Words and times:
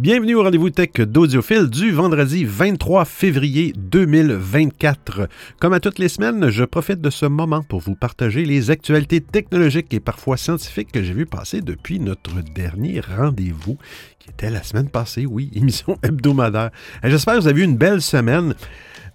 Bienvenue 0.00 0.34
au 0.34 0.42
rendez-vous 0.42 0.70
tech 0.70 0.92
d'Audiophile 0.92 1.68
du 1.68 1.92
vendredi 1.92 2.46
23 2.46 3.04
février 3.04 3.74
2024. 3.76 5.28
Comme 5.60 5.74
à 5.74 5.80
toutes 5.80 5.98
les 5.98 6.08
semaines, 6.08 6.48
je 6.48 6.64
profite 6.64 7.02
de 7.02 7.10
ce 7.10 7.26
moment 7.26 7.62
pour 7.62 7.80
vous 7.80 7.96
partager 7.96 8.46
les 8.46 8.70
actualités 8.70 9.20
technologiques 9.20 9.92
et 9.92 10.00
parfois 10.00 10.38
scientifiques 10.38 10.90
que 10.90 11.02
j'ai 11.02 11.12
vu 11.12 11.26
passer 11.26 11.60
depuis 11.60 12.00
notre 12.00 12.40
dernier 12.54 13.00
rendez-vous, 13.00 13.76
qui 14.18 14.30
était 14.30 14.48
la 14.48 14.62
semaine 14.62 14.88
passée, 14.88 15.26
oui, 15.26 15.50
émission 15.54 15.98
hebdomadaire. 16.02 16.70
J'espère 17.04 17.34
que 17.34 17.40
vous 17.40 17.48
avez 17.48 17.60
eu 17.60 17.64
une 17.64 17.76
belle 17.76 18.00
semaine. 18.00 18.54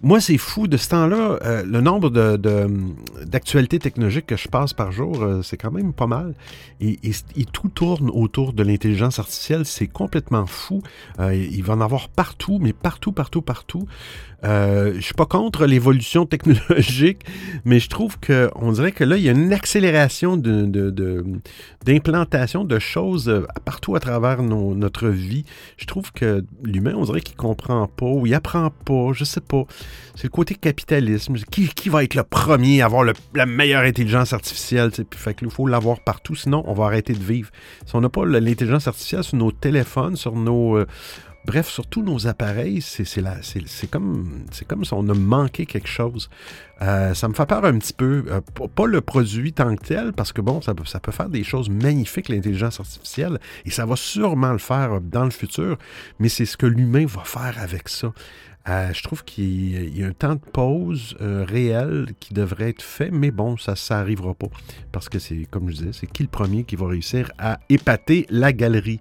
Moi, 0.02 0.20
c'est 0.20 0.38
fou. 0.38 0.66
De 0.66 0.76
ce 0.76 0.88
temps-là, 0.90 1.38
euh, 1.44 1.62
le 1.64 1.80
nombre 1.80 2.10
d'actualités 3.24 3.78
technologiques 3.78 4.26
que 4.26 4.36
je 4.36 4.48
passe 4.48 4.72
par 4.72 4.92
jour, 4.92 5.22
euh, 5.22 5.42
c'est 5.42 5.56
quand 5.56 5.70
même 5.70 5.92
pas 5.92 6.06
mal. 6.06 6.34
Et, 6.80 6.98
tout 7.52 7.68
tourne 7.68 8.10
autour 8.10 8.52
de 8.52 8.62
l'intelligence 8.62 9.18
artificielle. 9.18 9.64
C'est 9.64 9.86
complètement 9.86 10.46
fou. 10.46 10.82
Euh, 11.18 11.34
il 11.34 11.62
va 11.62 11.74
en 11.74 11.80
avoir 11.80 12.08
partout, 12.08 12.58
mais 12.60 12.72
partout, 12.72 13.12
partout, 13.12 13.42
partout. 13.42 13.86
Euh, 14.44 14.92
je 14.96 15.00
suis 15.00 15.14
pas 15.14 15.26
contre 15.26 15.66
l'évolution 15.66 16.26
technologique, 16.26 17.24
mais 17.64 17.80
je 17.80 17.88
trouve 17.88 18.18
qu'on 18.20 18.72
dirait 18.72 18.92
que 18.92 19.02
là, 19.04 19.16
il 19.16 19.22
y 19.22 19.28
a 19.28 19.32
une 19.32 19.52
accélération 19.52 20.36
d'implantation 21.84 22.64
de, 22.64 22.78
choses 22.78 23.28
euh, 23.28 23.46
partout 23.64 23.96
à 23.96 24.00
travers 24.00 24.42
notre 24.42 25.08
vie. 25.08 25.44
Je 25.78 25.86
trouve 25.86 26.12
que 26.12 26.44
l'humain, 26.62 26.92
on 26.96 27.04
dirait 27.04 27.22
qu'il 27.22 27.36
comprend 27.36 27.86
pas 27.86 28.06
ou 28.06 28.26
il 28.26 28.34
apprend 28.34 28.70
pas, 28.84 29.12
je 29.12 29.24
sais 29.24 29.40
pas. 29.40 29.64
C'est 30.14 30.24
le 30.24 30.30
côté 30.30 30.54
capitalisme. 30.54 31.36
Qui, 31.50 31.88
va 31.88 32.04
être 32.04 32.14
le 32.14 32.24
premier 32.24 32.82
à 32.82 32.86
avoir 32.86 33.04
la 33.34 33.46
meilleure 33.46 33.82
intelligence 33.82 34.32
artificielle? 34.32 34.90
Fait 35.14 35.34
qu'il 35.34 35.50
faut 35.50 35.66
l'avoir 35.66 36.00
partout, 36.00 36.34
sinon 36.34 36.62
on 36.66 36.74
va 36.74 36.86
arrêter 36.86 37.12
de 37.12 37.22
vivre. 37.22 37.50
Si 37.86 37.94
on 37.94 38.00
n'a 38.00 38.08
pas 38.08 38.24
l'intelligence 38.24 38.88
artificielle 38.88 39.24
sur 39.24 39.36
nos 39.36 39.52
téléphones, 39.52 40.16
sur 40.16 40.34
nos, 40.34 40.76
euh, 40.76 40.86
Bref, 41.46 41.68
sur 41.68 41.86
tous 41.86 42.02
nos 42.02 42.26
appareils, 42.26 42.80
c'est 42.80 43.06
comme, 43.88 44.46
si 44.50 44.64
on 44.92 45.08
a 45.08 45.14
manqué 45.14 45.64
quelque 45.64 45.86
chose. 45.86 46.28
Euh, 46.82 47.14
ça 47.14 47.28
me 47.28 47.34
fait 47.34 47.46
peur 47.46 47.64
un 47.64 47.78
petit 47.78 47.92
peu. 47.92 48.24
Euh, 48.28 48.40
pas 48.40 48.86
le 48.86 49.00
produit 49.00 49.52
tant 49.52 49.76
que 49.76 49.84
tel, 49.84 50.12
parce 50.12 50.32
que 50.32 50.40
bon, 50.40 50.60
ça, 50.60 50.74
peut 50.74 51.12
faire 51.12 51.28
des 51.28 51.44
choses 51.44 51.70
magnifiques, 51.70 52.30
l'intelligence 52.30 52.80
artificielle, 52.80 53.38
et 53.64 53.70
ça 53.70 53.86
va 53.86 53.94
sûrement 53.94 54.50
le 54.50 54.58
faire 54.58 55.00
dans 55.00 55.24
le 55.24 55.30
futur, 55.30 55.78
mais 56.18 56.28
c'est 56.28 56.46
ce 56.46 56.56
que 56.56 56.66
l'humain 56.66 57.06
va 57.06 57.22
faire 57.22 57.54
avec 57.60 57.88
ça. 57.88 58.12
Euh, 58.68 58.92
je 58.92 59.04
trouve 59.04 59.22
qu'il 59.22 59.96
y 59.96 60.02
a 60.02 60.08
un 60.08 60.12
temps 60.12 60.34
de 60.34 60.40
pause 60.40 61.16
réel 61.20 62.08
qui 62.18 62.34
devrait 62.34 62.70
être 62.70 62.82
fait, 62.82 63.12
mais 63.12 63.30
bon, 63.30 63.56
ça 63.56 63.74
n'arrivera 63.90 64.34
pas. 64.34 64.48
Parce 64.90 65.08
que 65.08 65.20
c'est, 65.20 65.46
comme 65.48 65.70
je 65.70 65.76
disais, 65.76 65.92
c'est 65.92 66.08
qui 66.08 66.24
le 66.24 66.28
premier 66.28 66.64
qui 66.64 66.74
va 66.74 66.88
réussir 66.88 67.30
à 67.38 67.60
épater 67.68 68.26
la 68.30 68.52
galerie? 68.52 68.98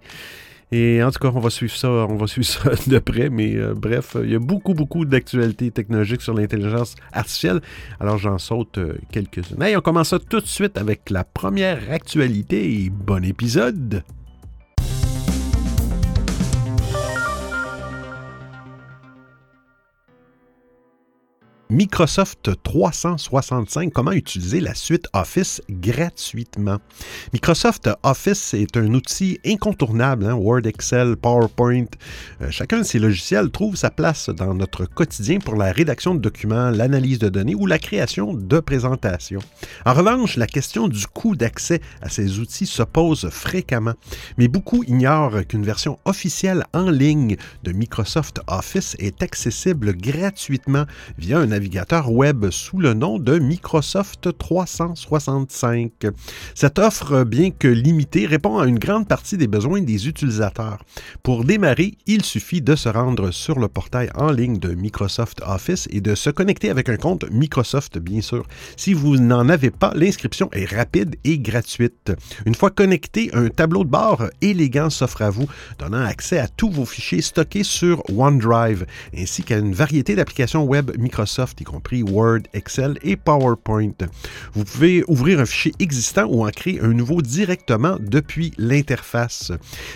Et 0.71 1.03
en 1.03 1.11
tout 1.11 1.19
cas, 1.19 1.31
on 1.33 1.39
va 1.39 1.49
suivre 1.49 1.75
ça, 1.75 1.89
on 1.89 2.15
va 2.15 2.27
suivre 2.27 2.47
ça 2.47 2.71
de 2.87 2.99
près. 2.99 3.29
Mais 3.29 3.55
euh, 3.55 3.73
bref, 3.75 4.17
il 4.21 4.31
y 4.31 4.35
a 4.35 4.39
beaucoup, 4.39 4.73
beaucoup 4.73 5.05
d'actualités 5.05 5.71
technologiques 5.71 6.21
sur 6.21 6.33
l'intelligence 6.33 6.95
artificielle. 7.13 7.61
Alors 7.99 8.17
j'en 8.17 8.37
saute 8.37 8.77
euh, 8.77 8.97
quelques-unes. 9.11 9.61
Hey, 9.61 9.75
on 9.75 9.81
commence 9.81 10.09
ça 10.09 10.19
tout 10.19 10.39
de 10.39 10.47
suite 10.47 10.77
avec 10.77 11.09
la 11.09 11.23
première 11.23 11.79
actualité. 11.91 12.89
Bon 12.91 13.23
épisode! 13.23 14.03
Microsoft 21.71 22.51
365, 22.61 23.91
comment 23.91 24.11
utiliser 24.11 24.59
la 24.59 24.75
suite 24.75 25.07
Office 25.13 25.63
gratuitement? 25.67 26.77
Microsoft 27.33 27.89
Office 28.03 28.53
est 28.53 28.77
un 28.77 28.93
outil 28.93 29.39
incontournable, 29.43 30.27
hein, 30.27 30.35
Word, 30.35 30.67
Excel, 30.67 31.15
PowerPoint. 31.17 31.87
Euh, 32.41 32.51
chacun 32.51 32.77
de 32.77 32.83
ces 32.83 32.99
logiciels 32.99 33.49
trouve 33.49 33.75
sa 33.75 33.89
place 33.89 34.29
dans 34.29 34.53
notre 34.53 34.85
quotidien 34.85 35.39
pour 35.39 35.55
la 35.55 35.71
rédaction 35.71 36.13
de 36.13 36.19
documents, 36.19 36.69
l'analyse 36.69 37.17
de 37.17 37.29
données 37.29 37.55
ou 37.55 37.65
la 37.65 37.79
création 37.79 38.35
de 38.35 38.59
présentations. 38.59 39.41
En 39.87 39.95
revanche, 39.95 40.37
la 40.37 40.45
question 40.45 40.87
du 40.87 41.07
coût 41.07 41.35
d'accès 41.35 41.81
à 42.03 42.09
ces 42.09 42.37
outils 42.37 42.67
se 42.67 42.83
pose 42.83 43.27
fréquemment, 43.31 43.95
mais 44.37 44.47
beaucoup 44.47 44.83
ignorent 44.83 45.47
qu'une 45.47 45.65
version 45.65 45.97
officielle 46.05 46.63
en 46.73 46.91
ligne 46.91 47.37
de 47.63 47.71
Microsoft 47.71 48.39
Office 48.45 48.95
est 48.99 49.23
accessible 49.23 49.97
gratuitement 49.97 50.85
via 51.17 51.39
un 51.39 51.54
navigateur 51.55 52.11
web 52.11 52.49
sous 52.49 52.79
le 52.79 52.93
nom 52.93 53.17
de 53.17 53.39
Microsoft 53.39 54.37
365. 54.37 55.89
Cette 56.53 56.79
offre, 56.79 57.23
bien 57.23 57.51
que 57.51 57.69
limitée, 57.69 58.25
répond 58.25 58.57
à 58.57 58.67
une 58.67 58.77
grande 58.77 59.07
partie 59.07 59.37
des 59.37 59.47
besoins 59.47 59.81
des 59.81 60.09
utilisateurs. 60.09 60.83
Pour 61.23 61.45
démarrer, 61.45 61.93
il 62.07 62.25
suffit 62.25 62.61
de 62.61 62.75
se 62.75 62.89
rendre 62.89 63.31
sur 63.31 63.57
le 63.57 63.69
portail 63.69 64.09
en 64.15 64.31
ligne 64.31 64.59
de 64.59 64.73
Microsoft 64.73 65.41
Office 65.47 65.87
et 65.91 66.01
de 66.01 66.13
se 66.13 66.29
connecter 66.29 66.69
avec 66.69 66.89
un 66.89 66.97
compte 66.97 67.23
Microsoft, 67.31 67.99
bien 67.99 68.19
sûr. 68.19 68.45
Si 68.75 68.93
vous 68.93 69.15
n'en 69.15 69.47
avez 69.47 69.71
pas, 69.71 69.93
l'inscription 69.95 70.49
est 70.51 70.69
rapide 70.69 71.15
et 71.23 71.39
gratuite. 71.39 72.11
Une 72.45 72.55
fois 72.55 72.69
connecté, 72.69 73.29
un 73.33 73.47
tableau 73.47 73.85
de 73.85 73.89
bord 73.89 74.25
élégant 74.41 74.89
s'offre 74.89 75.21
à 75.21 75.29
vous, 75.29 75.47
donnant 75.79 76.03
accès 76.03 76.37
à 76.37 76.49
tous 76.49 76.69
vos 76.69 76.85
fichiers 76.85 77.21
stockés 77.21 77.63
sur 77.63 78.03
OneDrive, 78.09 78.85
ainsi 79.17 79.41
qu'à 79.43 79.57
une 79.57 79.73
variété 79.73 80.15
d'applications 80.15 80.65
web 80.65 80.91
Microsoft 80.97 81.44
y 81.59 81.63
compris 81.63 82.03
Word, 82.03 82.41
Excel 82.53 82.97
et 83.03 83.15
PowerPoint. 83.15 83.91
Vous 84.53 84.63
pouvez 84.63 85.03
ouvrir 85.07 85.39
un 85.39 85.45
fichier 85.45 85.73
existant 85.79 86.25
ou 86.25 86.45
en 86.45 86.49
créer 86.49 86.81
un 86.81 86.93
nouveau 86.93 87.21
directement 87.21 87.97
depuis 87.99 88.53
l'interface. 88.57 89.51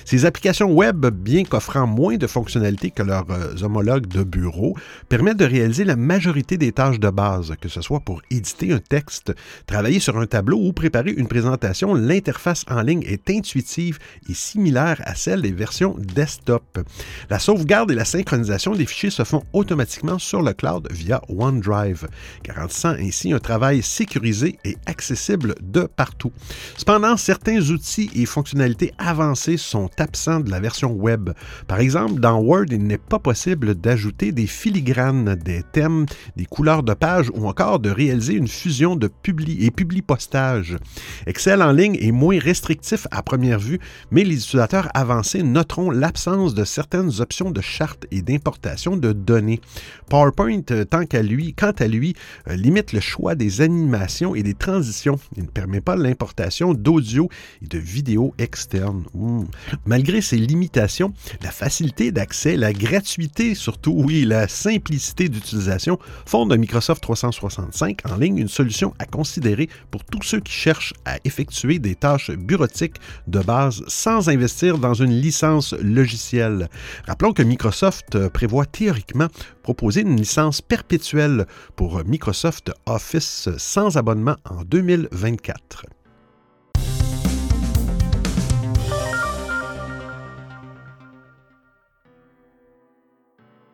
Ces 0.05 0.25
applications 0.25 0.71
web, 0.71 1.05
bien 1.07 1.43
qu'offrant 1.43 1.87
moins 1.87 2.17
de 2.17 2.27
fonctionnalités 2.27 2.91
que 2.91 3.03
leurs 3.03 3.29
euh, 3.29 3.63
homologues 3.63 4.07
de 4.07 4.23
bureau, 4.23 4.75
permettent 5.07 5.37
de 5.37 5.45
réaliser 5.45 5.83
la 5.83 5.95
majorité 5.95 6.57
des 6.57 6.71
tâches 6.71 6.99
de 6.99 7.09
base, 7.09 7.53
que 7.59 7.69
ce 7.69 7.81
soit 7.81 7.99
pour 7.99 8.21
éditer 8.31 8.73
un 8.73 8.79
texte, 8.79 9.33
travailler 9.67 9.99
sur 9.99 10.17
un 10.17 10.25
tableau 10.25 10.57
ou 10.57 10.73
préparer 10.73 11.11
une 11.11 11.27
présentation. 11.27 11.93
L'interface 11.93 12.65
en 12.69 12.81
ligne 12.81 13.03
est 13.03 13.29
intuitive 13.29 13.99
et 14.29 14.33
similaire 14.33 15.01
à 15.05 15.15
celle 15.15 15.41
des 15.41 15.51
versions 15.51 15.95
desktop. 15.97 16.79
La 17.29 17.39
sauvegarde 17.39 17.91
et 17.91 17.95
la 17.95 18.05
synchronisation 18.05 18.73
des 18.73 18.85
fichiers 18.85 19.09
se 19.09 19.23
font 19.23 19.43
automatiquement 19.53 20.19
sur 20.19 20.41
le 20.41 20.53
cloud 20.53 20.87
via 20.91 21.21
OneDrive, 21.39 22.07
garantissant 22.43 22.95
ainsi 22.99 23.33
un 23.33 23.39
travail 23.39 23.81
sécurisé 23.81 24.59
et 24.65 24.77
accessible 24.85 25.55
de 25.61 25.83
partout. 25.83 26.31
Cependant, 26.77 27.17
certains 27.17 27.61
outils 27.69 28.09
et 28.13 28.25
fonctionnalités 28.25 28.93
avancées 28.97 29.57
sont 29.57 29.89
absents 29.97 30.39
de 30.39 30.51
la 30.51 30.59
version 30.59 30.91
web. 30.91 31.31
Par 31.67 31.79
exemple, 31.79 32.19
dans 32.19 32.39
Word, 32.39 32.65
il 32.71 32.85
n'est 32.85 32.97
pas 32.97 33.19
possible 33.19 33.75
d'ajouter 33.75 34.31
des 34.31 34.47
filigranes, 34.47 35.35
des 35.35 35.63
thèmes, 35.71 36.05
des 36.35 36.45
couleurs 36.45 36.83
de 36.83 36.93
page 36.93 37.31
ou 37.33 37.47
encore 37.47 37.79
de 37.79 37.89
réaliser 37.89 38.33
une 38.33 38.47
fusion 38.47 38.95
de 38.95 39.07
publi 39.07 39.65
et 39.65 39.71
publi-postage. 39.71 40.77
Excel 41.25 41.61
en 41.61 41.71
ligne 41.71 41.97
est 41.99 42.11
moins 42.11 42.39
restrictif 42.39 43.07
à 43.11 43.23
première 43.23 43.59
vue, 43.59 43.79
mais 44.11 44.23
les 44.23 44.35
utilisateurs 44.35 44.89
avancés 44.93 45.43
noteront 45.43 45.91
l'absence 45.91 46.53
de 46.53 46.63
certaines 46.63 47.21
options 47.21 47.51
de 47.51 47.61
charte 47.61 48.05
et 48.11 48.21
d'importation 48.21 48.97
de 48.97 49.13
données. 49.13 49.61
PowerPoint, 50.09 50.61
tant 50.89 51.05
qu'à 51.05 51.21
lui, 51.29 51.53
quant 51.53 51.71
à 51.71 51.87
lui, 51.87 52.15
euh, 52.47 52.55
limite 52.55 52.93
le 52.93 52.99
choix 52.99 53.35
des 53.35 53.61
animations 53.61 54.35
et 54.35 54.43
des 54.43 54.53
transitions. 54.53 55.19
Il 55.37 55.43
ne 55.43 55.49
permet 55.49 55.81
pas 55.81 55.95
l'importation 55.95 56.73
d'audio 56.73 57.29
et 57.61 57.67
de 57.67 57.77
vidéos 57.77 58.33
externes. 58.37 59.03
Malgré 59.85 60.21
ces 60.21 60.37
limitations, 60.37 61.13
la 61.41 61.51
facilité 61.51 62.11
d'accès, 62.11 62.57
la 62.57 62.73
gratuité 62.73 63.55
surtout, 63.55 63.93
oui, 63.95 64.25
la 64.25 64.47
simplicité 64.47 65.29
d'utilisation 65.29 65.99
font 66.25 66.45
de 66.45 66.55
Microsoft 66.55 67.01
365 67.01 67.99
en 68.09 68.17
ligne 68.17 68.37
une 68.37 68.47
solution 68.47 68.93
à 68.99 69.05
considérer 69.05 69.69
pour 69.91 70.03
tous 70.03 70.23
ceux 70.23 70.39
qui 70.39 70.53
cherchent 70.53 70.93
à 71.05 71.17
effectuer 71.23 71.79
des 71.79 71.95
tâches 71.95 72.31
bureautiques 72.31 72.97
de 73.27 73.39
base 73.39 73.83
sans 73.87 74.29
investir 74.29 74.77
dans 74.77 74.93
une 74.93 75.13
licence 75.13 75.73
logicielle. 75.73 76.69
Rappelons 77.07 77.33
que 77.33 77.43
Microsoft 77.43 78.15
euh, 78.15 78.29
prévoit 78.29 78.65
théoriquement 78.65 79.27
proposer 79.69 80.01
une 80.01 80.15
licence 80.15 80.63
perpétuelle 80.63 81.45
pour 81.75 82.03
Microsoft 82.03 82.71
Office 82.87 83.49
sans 83.59 83.97
abonnement 83.97 84.35
en 84.49 84.63
2024. 84.63 85.98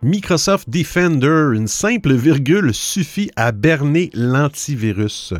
Microsoft 0.01 0.69
Defender, 0.69 1.51
une 1.53 1.68
simple 1.68 2.13
virgule 2.13 2.74
suffit 2.74 3.31
à 3.36 3.51
berner 3.51 4.12
l'antivirus. 4.13 5.33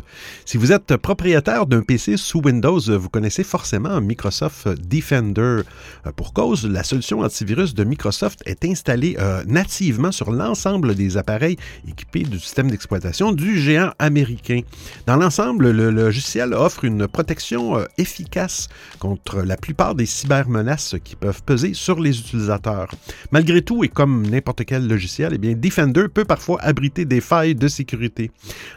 Si 0.44 0.56
vous 0.56 0.72
êtes 0.72 0.96
propriétaire 0.96 1.66
d'un 1.66 1.82
PC 1.82 2.16
sous 2.16 2.40
Windows, 2.40 2.80
vous 2.80 3.08
connaissez 3.08 3.44
forcément 3.44 4.00
Microsoft 4.00 4.68
Defender. 4.68 5.60
Euh, 6.06 6.12
pour 6.16 6.32
cause, 6.32 6.66
la 6.66 6.82
solution 6.82 7.20
antivirus 7.20 7.74
de 7.74 7.84
Microsoft 7.84 8.42
est 8.46 8.64
installée 8.64 9.16
euh, 9.20 9.44
nativement 9.46 10.10
sur 10.10 10.32
l'ensemble 10.32 10.96
des 10.96 11.16
appareils 11.16 11.56
équipés 11.86 12.24
du 12.24 12.40
système 12.40 12.70
d'exploitation 12.70 13.32
du 13.32 13.60
géant 13.60 13.92
américain. 13.98 14.62
Dans 15.06 15.16
l'ensemble, 15.16 15.70
le 15.70 15.90
logiciel 15.90 16.54
offre 16.54 16.84
une 16.84 17.06
protection 17.06 17.78
euh, 17.78 17.84
efficace 17.98 18.68
contre 18.98 19.42
la 19.42 19.56
plupart 19.56 19.94
des 19.94 20.06
cybermenaces 20.06 20.96
qui 21.04 21.14
peuvent 21.14 21.42
peser 21.44 21.74
sur 21.74 22.00
les 22.00 22.18
utilisateurs. 22.18 22.88
Malgré 23.30 23.62
tout, 23.62 23.84
et 23.84 23.88
comme 23.88 24.26
n'importe 24.26 24.55
quel 24.64 24.86
logiciel, 24.88 25.32
eh 25.34 25.38
bien, 25.38 25.54
Defender 25.54 26.06
peut 26.12 26.24
parfois 26.24 26.60
abriter 26.62 27.04
des 27.04 27.20
failles 27.20 27.54
de 27.54 27.68
sécurité. 27.68 28.30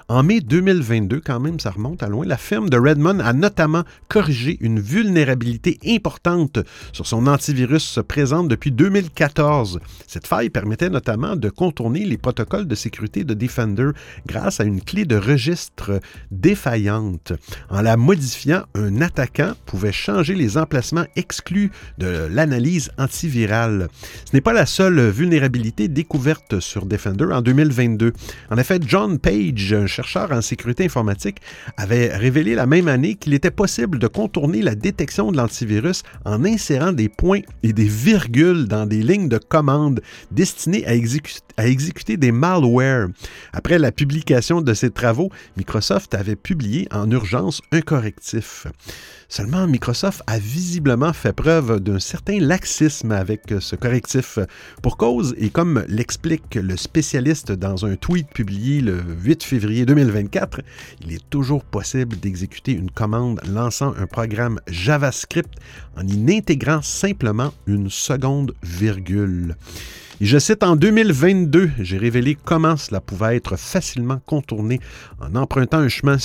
En 0.07 0.23
mai 0.23 0.41
2022, 0.41 1.21
quand 1.23 1.39
même, 1.39 1.59
ça 1.59 1.71
remonte 1.71 2.03
à 2.03 2.09
loin, 2.09 2.25
la 2.25 2.37
firme 2.37 2.69
de 2.69 2.77
Redmond 2.77 3.19
a 3.19 3.33
notamment 3.33 3.83
corrigé 4.07 4.57
une 4.61 4.79
vulnérabilité 4.79 5.79
importante 5.87 6.59
sur 6.93 7.05
son 7.05 7.27
antivirus 7.27 7.99
présente 8.07 8.47
depuis 8.47 8.71
2014. 8.71 9.79
Cette 10.07 10.27
faille 10.27 10.49
permettait 10.49 10.89
notamment 10.89 11.35
de 11.35 11.49
contourner 11.49 12.05
les 12.05 12.17
protocoles 12.17 12.67
de 12.67 12.75
sécurité 12.75 13.23
de 13.23 13.33
Defender 13.33 13.91
grâce 14.25 14.59
à 14.59 14.63
une 14.63 14.81
clé 14.81 15.05
de 15.05 15.15
registre 15.15 15.99
défaillante. 16.31 17.33
En 17.69 17.81
la 17.81 17.97
modifiant, 17.97 18.63
un 18.75 19.01
attaquant 19.01 19.53
pouvait 19.65 19.91
changer 19.91 20.35
les 20.35 20.57
emplacements 20.57 21.05
exclus 21.15 21.71
de 21.97 22.27
l'analyse 22.31 22.91
antivirale. 22.97 23.89
Ce 24.25 24.35
n'est 24.35 24.41
pas 24.41 24.53
la 24.53 24.65
seule 24.65 25.09
vulnérabilité 25.09 25.58
découverte 25.63 26.59
sur 26.59 26.85
Defender 26.85 27.25
en 27.31 27.41
2022. 27.41 28.13
En 28.49 28.57
effet, 28.57 28.79
John 28.85 29.19
Page, 29.19 29.73
un 29.73 29.87
chercheur 29.87 30.31
en 30.31 30.41
sécurité 30.41 30.85
informatique, 30.85 31.37
avait 31.77 32.15
révélé 32.15 32.55
la 32.55 32.65
même 32.65 32.87
année 32.87 33.15
qu'il 33.15 33.33
était 33.33 33.51
possible 33.51 33.99
de 33.99 34.07
contourner 34.07 34.61
la 34.61 34.75
détection 34.75 35.31
de 35.31 35.37
l'antivirus 35.37 36.03
en 36.25 36.45
insérant 36.45 36.91
des 36.91 37.09
points 37.09 37.41
et 37.63 37.73
des 37.73 37.87
virgules 37.87 38.67
dans 38.67 38.85
des 38.85 39.01
lignes 39.01 39.29
de 39.29 39.37
commande 39.37 40.01
destinées 40.31 40.85
à, 40.87 40.93
exécuter 41.67 42.17
des 42.17 42.31
malwares. 42.31 43.09
Après 43.53 43.79
la 43.79 43.91
publication 43.91 44.61
de 44.61 44.73
ces 44.73 44.89
travaux, 44.89 45.29
Microsoft 45.57 46.13
avait 46.15 46.35
publié 46.35 46.87
en 46.91 47.09
urgence 47.11 47.61
un 47.71 47.81
correctif. 47.81 48.67
Seulement, 49.31 49.67
Microsoft 49.67 50.23
a 50.25 50.39
visiblement 50.39 51.13
fait 51.13 51.33
preuve 51.33 51.79
d'un 51.79 51.99
certain 51.99 52.39
laxisme 52.39 53.11
avec 53.11 53.53
ce 53.59 53.75
correctif. 53.75 54.39
Pour 54.81 54.97
cause, 54.97 55.35
et 55.37 55.51
comme 55.51 55.85
l'explique 55.87 56.55
le 56.55 56.75
spécialiste 56.75 57.51
dans 57.51 57.85
un 57.85 57.95
tweet 57.95 58.27
publié 58.29 58.81
le 58.81 58.99
8 59.21 59.43
février 59.43 59.85
2024, 59.85 60.61
il 61.01 61.13
est 61.13 61.29
toujours 61.29 61.63
possible 61.63 62.19
d'exécuter 62.19 62.71
une 62.71 62.89
commande 62.89 63.39
lançant 63.47 63.93
un 63.99 64.07
programme 64.07 64.59
JavaScript 64.67 65.53
en 65.95 66.07
y 66.07 66.35
intégrant 66.35 66.81
simplement 66.81 67.53
une 67.67 67.91
seconde 67.91 68.55
virgule. 68.63 69.55
Et 70.21 70.25
je 70.25 70.37
cite, 70.37 70.63
en 70.63 70.75
2022, 70.75 71.71
j'ai 71.79 71.97
révélé 71.97 72.37
comment 72.43 72.75
cela 72.75 72.99
pouvait 72.99 73.37
être 73.37 73.55
facilement 73.57 74.19
contourné 74.25 74.81
en 75.21 75.33
empruntant 75.35 75.77
un 75.77 75.87
chemin, 75.87 76.17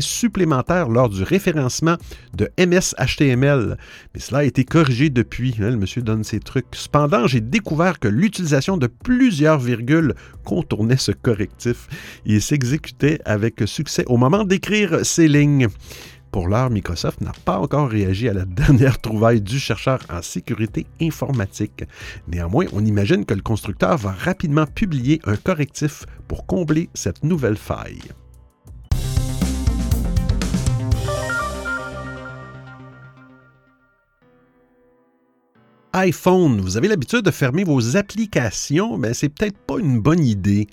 supplémentaire 0.00 0.88
lors 0.88 1.08
du 1.08 1.24
référencement 1.24 1.96
de 2.34 2.48
MS-HTML. 2.56 3.76
Mais 4.14 4.20
cela 4.20 4.38
a 4.38 4.44
été 4.44 4.64
corrigé 4.64 5.10
depuis. 5.10 5.56
Hein, 5.58 5.70
le 5.70 5.76
monsieur 5.76 6.02
donne 6.02 6.22
ses 6.22 6.38
trucs. 6.38 6.66
Cependant, 6.70 7.26
j'ai 7.26 7.40
découvert 7.40 7.98
que 7.98 8.06
l'utilisation 8.06 8.76
de 8.76 8.86
plusieurs 8.86 9.58
virgules 9.58 10.14
contournait 10.44 10.96
ce 10.96 11.10
correctif 11.10 11.88
et 12.24 12.38
s'exécutait 12.38 13.18
avec 13.24 13.60
succès 13.66 14.04
au 14.06 14.18
moment 14.18 14.44
d'écrire 14.44 15.04
ces 15.04 15.26
lignes. 15.26 15.66
Pour 16.32 16.48
l'heure, 16.48 16.70
Microsoft 16.70 17.20
n'a 17.20 17.32
pas 17.44 17.58
encore 17.58 17.90
réagi 17.90 18.26
à 18.26 18.32
la 18.32 18.44
dernière 18.46 18.98
trouvaille 18.98 19.42
du 19.42 19.58
chercheur 19.58 20.00
en 20.10 20.22
sécurité 20.22 20.86
informatique. 21.00 21.84
Néanmoins, 22.26 22.64
on 22.72 22.84
imagine 22.86 23.26
que 23.26 23.34
le 23.34 23.42
constructeur 23.42 23.98
va 23.98 24.12
rapidement 24.12 24.64
publier 24.64 25.20
un 25.24 25.36
correctif 25.36 26.06
pour 26.28 26.46
combler 26.46 26.88
cette 26.94 27.22
nouvelle 27.22 27.58
faille. 27.58 28.00
iPhone, 35.94 36.58
vous 36.62 36.78
avez 36.78 36.88
l'habitude 36.88 37.20
de 37.20 37.30
fermer 37.30 37.64
vos 37.64 37.98
applications, 37.98 38.96
mais 38.96 39.12
c'est 39.12 39.28
peut-être 39.28 39.58
pas 39.58 39.78
une 39.78 40.00
bonne 40.00 40.24
idée. 40.24 40.66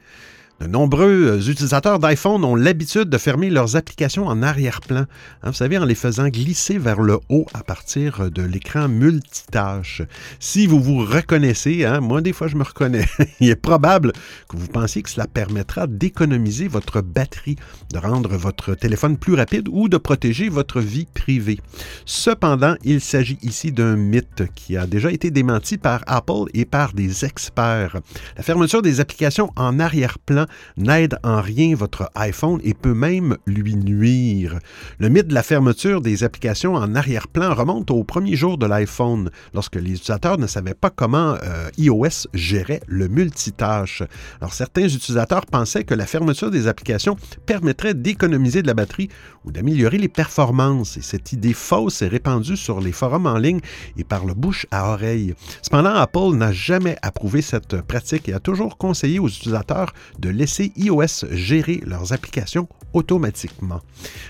De 0.59 0.67
nombreux 0.67 1.27
euh, 1.27 1.39
utilisateurs 1.39 1.99
d'iPhone 1.99 2.43
ont 2.43 2.55
l'habitude 2.55 3.09
de 3.09 3.17
fermer 3.17 3.49
leurs 3.49 3.77
applications 3.77 4.27
en 4.27 4.43
arrière-plan, 4.43 5.05
hein, 5.41 5.49
vous 5.49 5.53
savez, 5.53 5.77
en 5.77 5.85
les 5.85 5.95
faisant 5.95 6.27
glisser 6.27 6.77
vers 6.77 6.99
le 6.99 7.17
haut 7.29 7.45
à 7.53 7.63
partir 7.63 8.29
de 8.29 8.41
l'écran 8.41 8.89
multitâche. 8.89 10.01
Si 10.41 10.67
vous 10.67 10.81
vous 10.81 11.05
reconnaissez, 11.05 11.85
hein, 11.85 12.01
moi 12.01 12.19
des 12.19 12.33
fois 12.33 12.49
je 12.49 12.57
me 12.57 12.63
reconnais, 12.63 13.05
il 13.39 13.49
est 13.49 13.55
probable 13.55 14.11
que 14.49 14.57
vous 14.57 14.67
pensiez 14.67 15.01
que 15.01 15.09
cela 15.09 15.27
permettra 15.27 15.87
d'économiser 15.87 16.67
votre 16.67 16.99
batterie, 16.99 17.55
de 17.93 17.97
rendre 17.97 18.35
votre 18.35 18.75
téléphone 18.75 19.17
plus 19.17 19.35
rapide 19.35 19.69
ou 19.71 19.87
de 19.87 19.97
protéger 19.97 20.49
votre 20.49 20.81
vie 20.81 21.07
privée. 21.13 21.61
Cependant, 22.05 22.75
il 22.83 22.99
s'agit 22.99 23.37
ici 23.43 23.71
d'un 23.71 23.95
mythe 23.95 24.43
qui 24.55 24.75
a 24.75 24.87
déjà 24.87 25.09
été 25.09 25.31
démenti 25.31 25.77
par 25.77 26.01
Apple 26.05 26.49
et 26.53 26.65
par 26.65 26.91
des 26.91 27.23
experts. 27.23 28.01
La 28.35 28.43
fermeture 28.43 28.81
des 28.81 28.99
applications 28.99 29.53
en 29.55 29.79
arrière-plan 29.79 30.47
n'aide 30.77 31.17
en 31.23 31.41
rien 31.41 31.75
votre 31.75 32.09
iPhone 32.15 32.59
et 32.63 32.73
peut 32.73 32.93
même 32.93 33.37
lui 33.45 33.75
nuire. 33.75 34.59
Le 34.99 35.09
mythe 35.09 35.27
de 35.27 35.33
la 35.33 35.43
fermeture 35.43 36.01
des 36.01 36.23
applications 36.23 36.75
en 36.75 36.95
arrière-plan 36.95 37.53
remonte 37.53 37.91
au 37.91 38.03
premier 38.03 38.35
jour 38.35 38.57
de 38.57 38.65
l'iPhone, 38.65 39.29
lorsque 39.53 39.75
les 39.75 39.91
utilisateurs 39.91 40.37
ne 40.37 40.47
savaient 40.47 40.73
pas 40.73 40.89
comment 40.89 41.35
euh, 41.43 41.69
iOS 41.77 42.27
gérait 42.33 42.81
le 42.87 43.07
multitâche. 43.07 44.03
Alors 44.41 44.53
certains 44.53 44.87
utilisateurs 44.87 45.45
pensaient 45.45 45.83
que 45.83 45.93
la 45.93 46.05
fermeture 46.05 46.51
des 46.51 46.67
applications 46.67 47.17
permettrait 47.45 47.93
d'économiser 47.93 48.61
de 48.61 48.67
la 48.67 48.73
batterie 48.73 49.09
ou 49.45 49.51
d'améliorer 49.51 49.97
les 49.97 50.09
performances, 50.09 50.97
et 50.97 51.01
cette 51.01 51.31
idée 51.33 51.53
fausse 51.53 52.01
est 52.01 52.07
répandue 52.07 52.57
sur 52.57 52.81
les 52.81 52.91
forums 52.91 53.27
en 53.27 53.37
ligne 53.37 53.61
et 53.97 54.03
par 54.03 54.25
le 54.25 54.33
bouche 54.33 54.65
à 54.71 54.91
oreille. 54.91 55.33
Cependant, 55.61 55.95
Apple 55.95 56.35
n'a 56.35 56.51
jamais 56.51 56.97
approuvé 57.01 57.41
cette 57.41 57.81
pratique 57.81 58.29
et 58.29 58.33
a 58.33 58.39
toujours 58.39 58.77
conseillé 58.77 59.19
aux 59.19 59.27
utilisateurs 59.27 59.93
de 60.19 60.29
laisser 60.39 60.71
iOS 60.77 61.27
gérer 61.31 61.81
leurs 61.85 62.13
applications 62.13 62.67
automatiquement. 62.93 63.81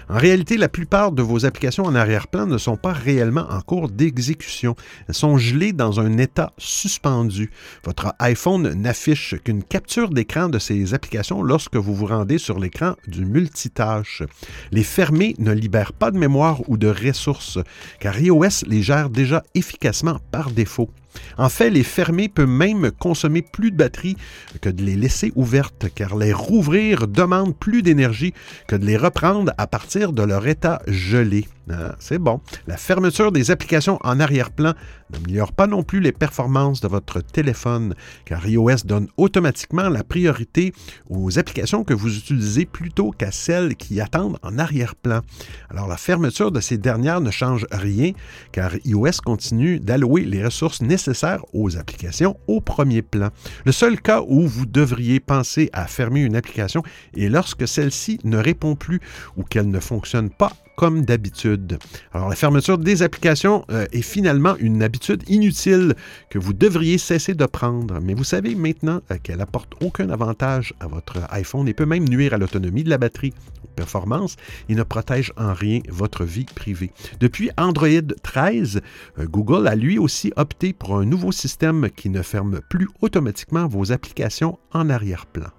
En 0.09 0.17
réalité, 0.17 0.57
la 0.57 0.67
plupart 0.67 1.11
de 1.11 1.21
vos 1.21 1.45
applications 1.45 1.85
en 1.85 1.95
arrière-plan 1.95 2.47
ne 2.47 2.57
sont 2.57 2.77
pas 2.77 2.91
réellement 2.91 3.45
en 3.49 3.61
cours 3.61 3.89
d'exécution. 3.89 4.75
Elles 5.07 5.15
sont 5.15 5.37
gelées 5.37 5.71
dans 5.71 5.99
un 5.99 6.17
état 6.17 6.51
suspendu. 6.57 7.51
Votre 7.85 8.13
iPhone 8.19 8.73
n'affiche 8.73 9.35
qu'une 9.43 9.63
capture 9.63 10.09
d'écran 10.09 10.49
de 10.49 10.59
ces 10.59 10.93
applications 10.95 11.43
lorsque 11.43 11.75
vous 11.77 11.93
vous 11.93 12.07
rendez 12.07 12.39
sur 12.39 12.59
l'écran 12.59 12.95
du 13.07 13.23
multitâche. 13.23 14.23
Les 14.71 14.83
fermer 14.83 15.35
ne 15.37 15.53
libèrent 15.53 15.93
pas 15.93 16.09
de 16.11 16.17
mémoire 16.17 16.67
ou 16.67 16.77
de 16.77 16.87
ressources, 16.87 17.59
car 17.99 18.19
iOS 18.19 18.65
les 18.65 18.81
gère 18.81 19.11
déjà 19.11 19.43
efficacement 19.53 20.17
par 20.31 20.49
défaut. 20.49 20.89
En 21.37 21.49
fait, 21.49 21.69
les 21.69 21.83
fermer 21.83 22.29
peut 22.29 22.45
même 22.45 22.91
consommer 22.91 23.41
plus 23.41 23.71
de 23.71 23.77
batterie 23.77 24.17
que 24.61 24.69
de 24.69 24.83
les 24.83 24.95
laisser 24.95 25.31
ouvertes, 25.35 25.87
car 25.93 26.15
les 26.15 26.33
rouvrir 26.33 27.07
demande 27.07 27.55
plus 27.55 27.81
d'énergie 27.81 28.33
que 28.67 28.75
de 28.75 28.85
les 28.85 28.97
reprendre 28.97 29.53
à 29.57 29.67
partir 29.67 30.13
de 30.13 30.23
leur 30.23 30.47
état 30.47 30.81
gelé. 30.87 31.47
Ah, 31.71 31.95
c'est 31.99 32.17
bon. 32.17 32.41
La 32.65 32.77
fermeture 32.77 33.31
des 33.31 33.51
applications 33.51 33.99
en 34.03 34.19
arrière-plan 34.19 34.73
n'améliore 35.11 35.53
pas 35.53 35.67
non 35.67 35.83
plus 35.83 35.99
les 35.99 36.11
performances 36.11 36.81
de 36.81 36.87
votre 36.87 37.21
téléphone, 37.21 37.93
car 38.25 38.47
iOS 38.47 38.85
donne 38.85 39.07
automatiquement 39.17 39.87
la 39.87 40.03
priorité 40.03 40.73
aux 41.09 41.37
applications 41.37 41.83
que 41.83 41.93
vous 41.93 42.17
utilisez 42.17 42.65
plutôt 42.65 43.11
qu'à 43.11 43.31
celles 43.31 43.75
qui 43.75 44.01
attendent 44.01 44.39
en 44.41 44.57
arrière-plan. 44.57 45.21
Alors 45.69 45.87
la 45.87 45.97
fermeture 45.97 46.51
de 46.51 46.59
ces 46.59 46.79
dernières 46.79 47.21
ne 47.21 47.29
change 47.29 47.67
rien, 47.71 48.13
car 48.51 48.71
iOS 48.85 49.21
continue 49.23 49.79
d'allouer 49.79 50.25
les 50.25 50.43
ressources 50.43 50.81
nécessaires 50.81 51.45
aux 51.53 51.77
applications 51.77 52.35
au 52.47 52.61
premier 52.61 53.03
plan. 53.03 53.29
Le 53.65 53.71
seul 53.71 54.01
cas 54.01 54.21
où 54.27 54.47
vous 54.47 54.65
devriez 54.65 55.19
penser 55.19 55.69
à 55.73 55.85
fermer 55.85 56.21
une 56.21 56.35
application 56.35 56.81
est 57.15 57.29
lorsque 57.29 57.67
celle-ci 57.67 58.19
ne 58.23 58.37
répond 58.37 58.75
plus 58.75 58.99
ou 59.37 59.43
qu'elle 59.43 59.69
ne 59.69 59.79
fonctionne 59.79 60.31
pas 60.31 60.53
comme 60.79 61.03
d'habitude. 61.03 61.77
Alors 62.13 62.29
la 62.29 62.37
fermeture 62.37 62.77
des 62.77 63.03
applications 63.03 63.65
euh, 63.69 63.85
est 63.91 64.01
finalement 64.01 64.55
une 64.59 64.81
habitude 64.81 65.23
inutile 65.27 65.93
que 66.29 66.39
vous 66.39 66.53
devriez 66.53 66.97
cesser 66.97 67.33
de 67.33 67.45
prendre, 67.45 67.99
mais 68.01 68.13
vous 68.13 68.23
savez 68.23 68.55
maintenant 68.55 69.01
euh, 69.11 69.17
qu'elle 69.21 69.41
apporte 69.41 69.73
aucun 69.81 70.09
avantage 70.09 70.73
à 70.79 70.87
votre 70.87 71.17
iPhone 71.31 71.67
et 71.67 71.73
peut 71.73 71.85
même 71.85 72.07
nuire 72.07 72.33
à 72.33 72.37
l'autonomie 72.37 72.85
de 72.85 72.89
la 72.89 72.97
batterie, 72.97 73.33
aux 73.61 73.67
performances 73.75 74.37
et 74.69 74.75
ne 74.75 74.83
protège 74.83 75.33
en 75.35 75.53
rien 75.53 75.81
votre 75.89 76.23
vie 76.23 76.45
privée. 76.45 76.93
Depuis 77.19 77.49
Android 77.57 77.89
13, 78.23 78.79
euh, 79.19 79.25
Google 79.25 79.67
a 79.67 79.75
lui 79.75 79.99
aussi 79.99 80.31
opté 80.37 80.71
pour 80.71 80.97
un 80.97 81.03
nouveau 81.03 81.33
système 81.33 81.89
qui 81.93 82.09
ne 82.09 82.21
ferme 82.21 82.61
plus 82.69 82.87
automatiquement 83.01 83.67
vos 83.67 83.91
applications 83.91 84.57
en 84.71 84.89
arrière-plan. 84.89 85.49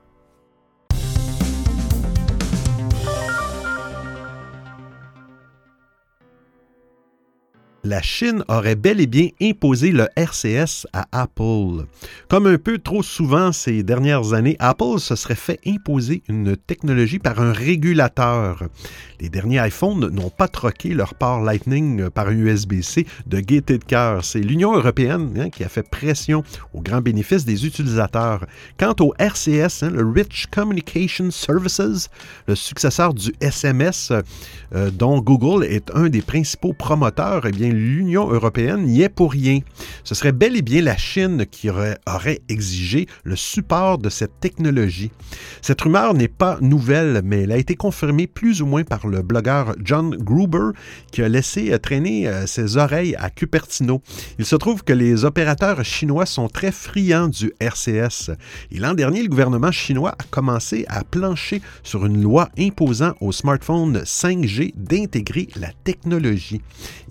La 7.85 8.03
Chine 8.03 8.45
aurait 8.49 8.77
bel 8.77 9.01
et 9.01 9.07
bien 9.07 9.29
imposé 9.41 9.91
le 9.91 10.09
RCS 10.17 10.87
à 10.93 11.07
Apple. 11.13 11.87
Comme 12.29 12.47
un 12.47 12.59
peu 12.59 12.79
trop 12.79 13.03
souvent 13.03 13.53
ces 13.53 13.83
dernières 13.83 14.35
années, 14.35 14.57
Apple 14.59 14.99
se 14.99 15.17
serait 15.17 15.35
fait 15.35 15.61
imposer 15.67 16.23
une 16.29 16.57
technologie 16.57 17.19
par 17.19 17.41
un 17.41 17.53
régulateur. 17.53 18.65
Les 19.21 19.29
derniers 19.29 19.67
iPhones 19.67 20.09
n'ont 20.09 20.31
pas 20.31 20.49
troqué 20.49 20.91
leur 20.91 21.15
port 21.15 21.41
Lightning 21.41 22.09
par 22.11 22.31
USB-C 22.31 23.07
de 23.27 23.41
gaieté 23.41 23.79
de 23.79 23.85
cœur. 23.85 24.25
C'est 24.25 24.41
l'Union 24.41 24.75
européenne 24.75 25.35
hein, 25.39 25.51
qui 25.51 25.65
a 25.65 25.69
fait 25.69 25.89
pression 25.89 26.43
au 26.73 26.81
grand 26.81 27.01
bénéfice 27.01 27.45
des 27.45 27.67
utilisateurs. 27.67 28.47
Quant 28.79 28.95
au 29.01 29.15
RCS, 29.19 29.83
hein, 29.83 29.91
le 29.91 30.07
Rich 30.07 30.47
Communication 30.51 31.31
Services, 31.31 32.09
le 32.47 32.55
successeur 32.55 33.15
du 33.15 33.33
SMS 33.41 34.13
euh, 34.75 34.91
dont 34.91 35.21
Google 35.21 35.65
est 35.65 35.91
un 35.95 36.09
des 36.09 36.23
principaux 36.23 36.73
promoteurs, 36.73 37.47
eh 37.47 37.70
l'Union 37.71 38.31
européenne 38.31 38.83
n'y 38.83 39.03
est 39.03 39.09
pour 39.09 39.33
rien. 39.33 39.61
Ce 40.05 40.15
serait 40.15 40.33
bel 40.33 40.57
et 40.57 40.63
bien 40.63 40.83
la 40.83 40.97
Chine 40.97 41.47
qui 41.51 41.71
aurait, 41.71 41.99
exigé 42.49 43.07
le 43.25 43.37
support 43.37 43.99
de 43.99 44.09
cette 44.09 44.41
technologie. 44.41 45.11
Cette 45.63 45.81
rumeur 45.81 46.15
n'est 46.15 46.29
pas 46.29 46.59
nouvelle, 46.61 47.23
mais 47.25 47.43
elle 47.43 47.53
a 47.53 47.57
été 47.57 47.77
confirmée 47.77 48.27
plus 48.27 48.63
ou 48.63 48.67
moins 48.67 48.85
par 48.85 49.07
le 49.07 49.23
blogueur 49.23 49.75
John 49.83 50.17
Gruber 50.17 50.71
qui 51.13 51.23
a 51.23 51.29
laissé 51.29 51.79
traîner 51.79 52.29
euh, 52.29 52.47
ses 52.47 52.77
oreilles 52.77 53.17
à 53.17 53.31
Cupertino. 53.31 54.03
Il 54.39 54.45
se 54.45 54.57
trouve 54.57 54.85
que 54.85 54.93
les 54.93 55.25
opérateurs 55.25 55.85
chinois 55.85 56.27
sont 56.27 56.49
très 56.49 56.73
friands 56.73 57.29
du 57.29 57.53
RCS. 57.61 58.31
Et 58.71 58.79
l'an 58.79 58.95
dernier, 58.95 59.23
le 59.23 59.29
gouvernement 59.29 59.73
chinois 59.73 60.15
a 60.19 60.25
commencé 60.31 60.85
à 60.89 61.05
plancher 61.05 61.63
sur 61.83 62.07
une 62.07 62.23
loi 62.23 62.49
imposant 62.59 63.15
aux 63.21 63.33
smartphones 63.33 63.99
5G 63.99 64.73
d'intégrer 64.77 65.49
la 65.57 65.71
technologie. 65.85 66.63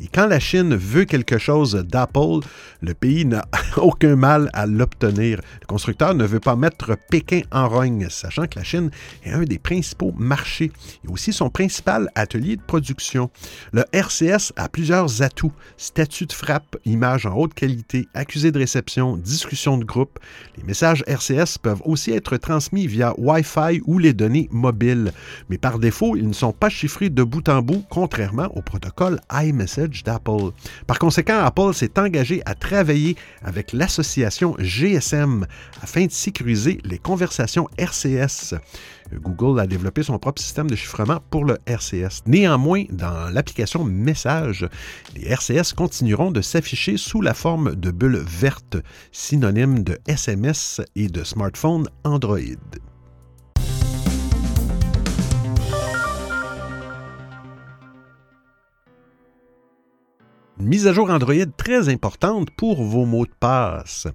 Et 0.01 0.07
quand 0.07 0.27
la 0.27 0.39
Chine 0.49 0.75
veut 0.75 1.05
quelque 1.05 1.37
chose 1.37 1.75
d'Apple, 1.75 2.39
le 2.81 2.95
pays 2.95 3.23
n'a 3.23 3.45
aucun 3.77 4.15
mal 4.15 4.49
à 4.53 4.65
l'obtenir. 4.65 5.41
Le 5.61 5.67
constructeur 5.67 6.15
ne 6.15 6.25
veut 6.25 6.39
pas 6.39 6.55
mettre 6.55 6.97
Pékin 7.11 7.41
en 7.51 7.69
rogne, 7.69 8.07
sachant 8.09 8.47
que 8.47 8.57
la 8.57 8.63
Chine 8.63 8.89
est 9.23 9.31
un 9.31 9.43
des 9.43 9.59
principaux 9.59 10.11
marchés 10.17 10.71
et 11.05 11.07
aussi 11.07 11.33
son 11.33 11.51
principal 11.51 12.09
atelier 12.15 12.55
de 12.55 12.63
production. 12.63 13.29
Le 13.73 13.85
RCS 13.93 14.51
a 14.55 14.69
plusieurs 14.69 15.21
atouts 15.21 15.53
statut 15.77 16.25
de 16.25 16.33
frappe, 16.33 16.77
image 16.83 17.27
en 17.27 17.35
haute 17.35 17.53
qualité, 17.53 18.07
accusé 18.15 18.51
de 18.51 18.57
réception, 18.57 19.17
discussion 19.17 19.77
de 19.77 19.85
groupe. 19.85 20.17
Les 20.57 20.63
messages 20.63 21.03
RCS 21.05 21.59
peuvent 21.61 21.83
aussi 21.85 22.09
être 22.11 22.37
transmis 22.37 22.87
via 22.87 23.13
Wi-Fi 23.19 23.81
ou 23.85 23.99
les 23.99 24.13
données 24.13 24.49
mobiles, 24.49 25.11
mais 25.47 25.59
par 25.59 25.77
défaut, 25.77 26.15
ils 26.15 26.27
ne 26.27 26.33
sont 26.33 26.53
pas 26.53 26.69
chiffrés 26.69 27.11
de 27.11 27.21
bout 27.21 27.47
en 27.49 27.61
bout, 27.61 27.85
contrairement 27.91 28.49
au 28.55 28.63
protocole 28.63 29.19
iMessage 29.31 30.03
d'Apple. 30.03 30.38
Par 30.87 30.99
conséquent, 30.99 31.39
Apple 31.39 31.73
s'est 31.73 31.99
engagé 31.99 32.41
à 32.45 32.55
travailler 32.55 33.15
avec 33.43 33.73
l'association 33.73 34.55
GSM 34.59 35.45
afin 35.81 36.05
de 36.05 36.11
sécuriser 36.11 36.79
les 36.83 36.97
conversations 36.97 37.67
RCS. 37.77 38.55
Google 39.13 39.59
a 39.59 39.67
développé 39.67 40.03
son 40.03 40.19
propre 40.19 40.41
système 40.41 40.69
de 40.69 40.75
chiffrement 40.75 41.19
pour 41.29 41.45
le 41.45 41.57
RCS. 41.65 42.23
Néanmoins, 42.27 42.85
dans 42.91 43.33
l'application 43.33 43.83
Message, 43.83 44.67
les 45.15 45.27
RCS 45.27 45.73
continueront 45.75 46.31
de 46.31 46.41
s'afficher 46.41 46.97
sous 46.97 47.21
la 47.21 47.33
forme 47.33 47.75
de 47.75 47.91
bulles 47.91 48.23
vertes, 48.25 48.77
synonyme 49.11 49.83
de 49.83 49.97
SMS 50.07 50.81
et 50.95 51.07
de 51.07 51.23
smartphone 51.23 51.87
Android. 52.03 52.39
Mise 60.59 60.87
à 60.87 60.93
jour 60.93 61.09
Android 61.09 61.33
très 61.57 61.87
importante 61.87 62.49
pour 62.51 62.83
vos 62.83 63.05
mots 63.05 63.25
de 63.25 63.31
passe. 63.39 64.07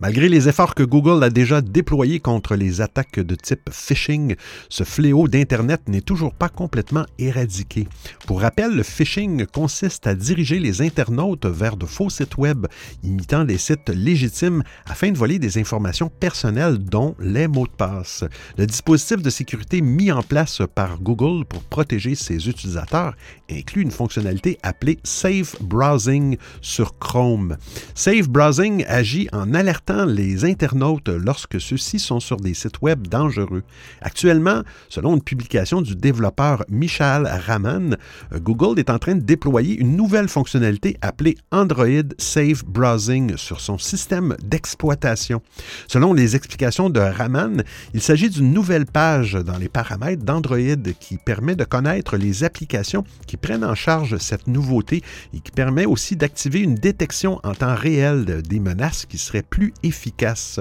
Malgré 0.00 0.28
les 0.28 0.48
efforts 0.48 0.74
que 0.74 0.82
Google 0.82 1.22
a 1.22 1.30
déjà 1.30 1.60
déployés 1.60 2.18
contre 2.18 2.56
les 2.56 2.80
attaques 2.80 3.20
de 3.20 3.34
type 3.36 3.70
phishing, 3.70 4.34
ce 4.68 4.82
fléau 4.82 5.28
d'Internet 5.28 5.82
n'est 5.88 6.00
toujours 6.00 6.34
pas 6.34 6.48
complètement 6.48 7.06
éradiqué. 7.18 7.86
Pour 8.26 8.40
rappel, 8.40 8.74
le 8.74 8.82
phishing 8.82 9.46
consiste 9.46 10.06
à 10.06 10.14
diriger 10.14 10.58
les 10.58 10.82
internautes 10.82 11.46
vers 11.46 11.76
de 11.76 11.86
faux 11.86 12.10
sites 12.10 12.38
web 12.38 12.66
imitant 13.04 13.44
des 13.44 13.58
sites 13.58 13.88
légitimes 13.90 14.64
afin 14.86 15.12
de 15.12 15.18
voler 15.18 15.38
des 15.38 15.58
informations 15.58 16.08
personnelles 16.08 16.78
dont 16.78 17.14
les 17.20 17.46
mots 17.46 17.66
de 17.66 17.72
passe. 17.72 18.24
Le 18.58 18.66
dispositif 18.66 19.22
de 19.22 19.30
sécurité 19.30 19.80
mis 19.80 20.10
en 20.10 20.22
place 20.22 20.60
par 20.74 20.98
Google 21.00 21.44
pour 21.44 21.62
protéger 21.62 22.16
ses 22.16 22.48
utilisateurs 22.48 23.14
inclut 23.50 23.82
une 23.82 23.90
fonctionnalité 23.90 24.58
appelée 24.62 24.98
Safe 25.04 25.56
browsing 25.84 26.38
sur 26.62 26.98
Chrome. 26.98 27.58
Safe 27.94 28.26
Browsing 28.26 28.86
agit 28.88 29.28
en 29.32 29.52
alertant 29.52 30.06
les 30.06 30.46
internautes 30.46 31.10
lorsque 31.10 31.60
ceux-ci 31.60 31.98
sont 31.98 32.20
sur 32.20 32.38
des 32.38 32.54
sites 32.54 32.80
web 32.80 33.06
dangereux. 33.06 33.64
Actuellement, 34.00 34.62
selon 34.88 35.14
une 35.14 35.22
publication 35.22 35.82
du 35.82 35.94
développeur 35.94 36.64
Michal 36.70 37.26
Raman, 37.46 37.98
Google 38.34 38.78
est 38.78 38.88
en 38.88 38.98
train 38.98 39.14
de 39.14 39.20
déployer 39.20 39.76
une 39.76 39.94
nouvelle 39.94 40.28
fonctionnalité 40.28 40.96
appelée 41.02 41.36
Android 41.52 42.08
Safe 42.16 42.64
Browsing 42.64 43.36
sur 43.36 43.60
son 43.60 43.76
système 43.76 44.36
d'exploitation. 44.42 45.42
Selon 45.86 46.14
les 46.14 46.34
explications 46.34 46.88
de 46.88 47.00
Raman, 47.00 47.62
il 47.92 48.00
s'agit 48.00 48.30
d'une 48.30 48.54
nouvelle 48.54 48.86
page 48.86 49.34
dans 49.34 49.58
les 49.58 49.68
paramètres 49.68 50.24
d'Android 50.24 50.92
qui 50.98 51.18
permet 51.18 51.56
de 51.56 51.64
connaître 51.64 52.16
les 52.16 52.42
applications 52.42 53.04
qui 53.26 53.36
prennent 53.36 53.64
en 53.64 53.74
charge 53.74 54.16
cette 54.16 54.46
nouveauté 54.46 55.02
et 55.34 55.40
qui 55.40 55.50
permet 55.50 55.73
permet 55.74 55.86
aussi 55.86 56.14
d'activer 56.14 56.60
une 56.60 56.76
détection 56.76 57.40
en 57.42 57.52
temps 57.52 57.74
réel 57.74 58.42
des 58.42 58.60
menaces 58.60 59.06
qui 59.06 59.18
serait 59.18 59.42
plus 59.42 59.74
efficace. 59.82 60.60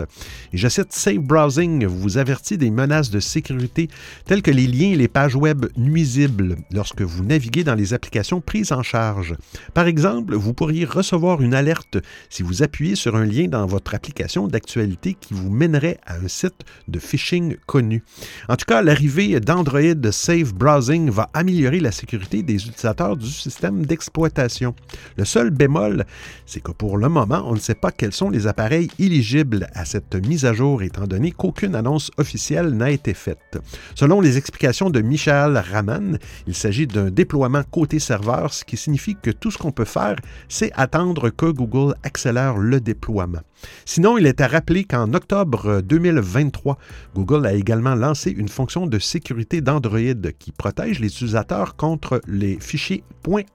Et 0.52 0.58
je 0.58 0.68
cite 0.68 0.92
Safe 0.92 1.20
Browsing 1.20 1.86
vous 1.86 2.18
avertit 2.18 2.58
des 2.58 2.72
menaces 2.72 3.12
de 3.12 3.20
sécurité 3.20 3.90
telles 4.26 4.42
que 4.42 4.50
les 4.50 4.66
liens 4.66 4.94
et 4.94 4.96
les 4.96 5.08
pages 5.08 5.36
web 5.36 5.68
nuisibles 5.78 6.56
lorsque 6.72 7.04
vous 7.04 7.24
naviguez 7.24 7.64
dans 7.64 7.76
les 7.76 7.94
applications 7.94 8.42
prises 8.42 8.72
en 8.72 8.82
charge. 8.82 9.36
Par 9.76 9.86
exemple, 9.86 10.34
vous 10.34 10.56
pourriez 10.56 10.84
recevoir 10.84 11.44
une 11.44 11.54
alerte 11.54 11.98
si 12.32 12.42
vous 12.42 12.64
appuyez 12.64 12.96
sur 12.96 13.16
un 13.16 13.26
lien 13.26 13.48
dans 13.48 13.68
votre 13.68 13.94
application 13.94 14.48
d'actualité 14.48 15.16
qui 15.20 15.36
vous 15.36 15.52
mènerait 15.52 16.00
à 16.08 16.16
un 16.16 16.28
site 16.28 16.66
de 16.88 16.98
phishing 16.98 17.58
connu. 17.68 18.04
En 18.50 18.56
tout 18.56 18.66
cas, 18.66 18.82
l'arrivée 18.82 19.40
d'Android 19.40 20.10
Safe 20.12 20.56
Browsing 20.56 21.12
va 21.12 21.30
améliorer 21.36 21.82
la 21.82 21.92
sécurité 21.92 22.42
des 22.42 22.56
utilisateurs 22.56 23.16
du 23.16 23.30
système 23.30 23.86
d'exploitation. 23.86 24.74
Le 25.18 25.26
seul 25.26 25.50
bémol, 25.50 26.06
c'est 26.46 26.62
que 26.62 26.72
pour 26.72 26.98
le 26.98 27.10
moment, 27.10 27.44
on 27.46 27.54
ne 27.54 27.60
sait 27.60 27.76
pas 27.76 27.92
quels 27.92 28.14
sont 28.14 28.30
les 28.30 28.48
appareils 28.48 28.90
éligibles 29.00 29.68
à 29.74 29.86
cette 29.86 30.16
mise 30.16 30.46
à 30.46 30.54
jour, 30.54 30.82
étant 30.84 31.08
donné 31.08 31.32
qu'aucune 31.32 31.76
annonce 31.76 32.12
officielle 32.18 32.70
n'a 32.72 32.92
été 32.92 33.14
faite. 33.14 33.60
Selon 33.96 34.22
les 34.22 34.38
explications 34.38 34.90
de 34.90 35.02
Michael 35.02 35.58
Raman, 35.58 36.18
il 36.48 36.56
s'agit 36.56 36.88
d'un 36.88 37.10
déploiement 37.10 37.64
côté 37.70 38.00
serveur, 38.00 38.54
ce 38.54 38.64
qui 38.64 38.78
signifie 38.78 39.16
que 39.22 39.32
tout 39.32 39.52
ce 39.52 39.58
qu'on 39.58 39.72
peut 39.72 39.86
faire, 39.86 40.16
c'est 40.48 40.72
attendre 40.76 41.30
que 41.30 41.46
Google 41.46 41.96
accélère 42.04 42.58
le 42.58 42.80
déploiement. 42.80 43.42
Sinon, 43.86 44.18
il 44.18 44.26
est 44.26 44.42
à 44.42 44.48
rappeler 44.48 44.84
qu'en 44.84 45.14
octobre 45.14 45.82
2023, 45.82 46.78
Google 47.16 47.46
a 47.46 47.54
également 47.54 47.96
lancé 47.96 48.32
une 48.32 48.50
fonction 48.50 48.88
de 48.88 49.00
sécurité 49.00 49.62
d'Android 49.62 50.00
qui 50.38 50.52
protège 50.52 51.00
les 51.00 51.08
utilisateurs 51.08 51.76
contre 51.76 52.22
les 52.28 52.60
fichiers 52.60 53.04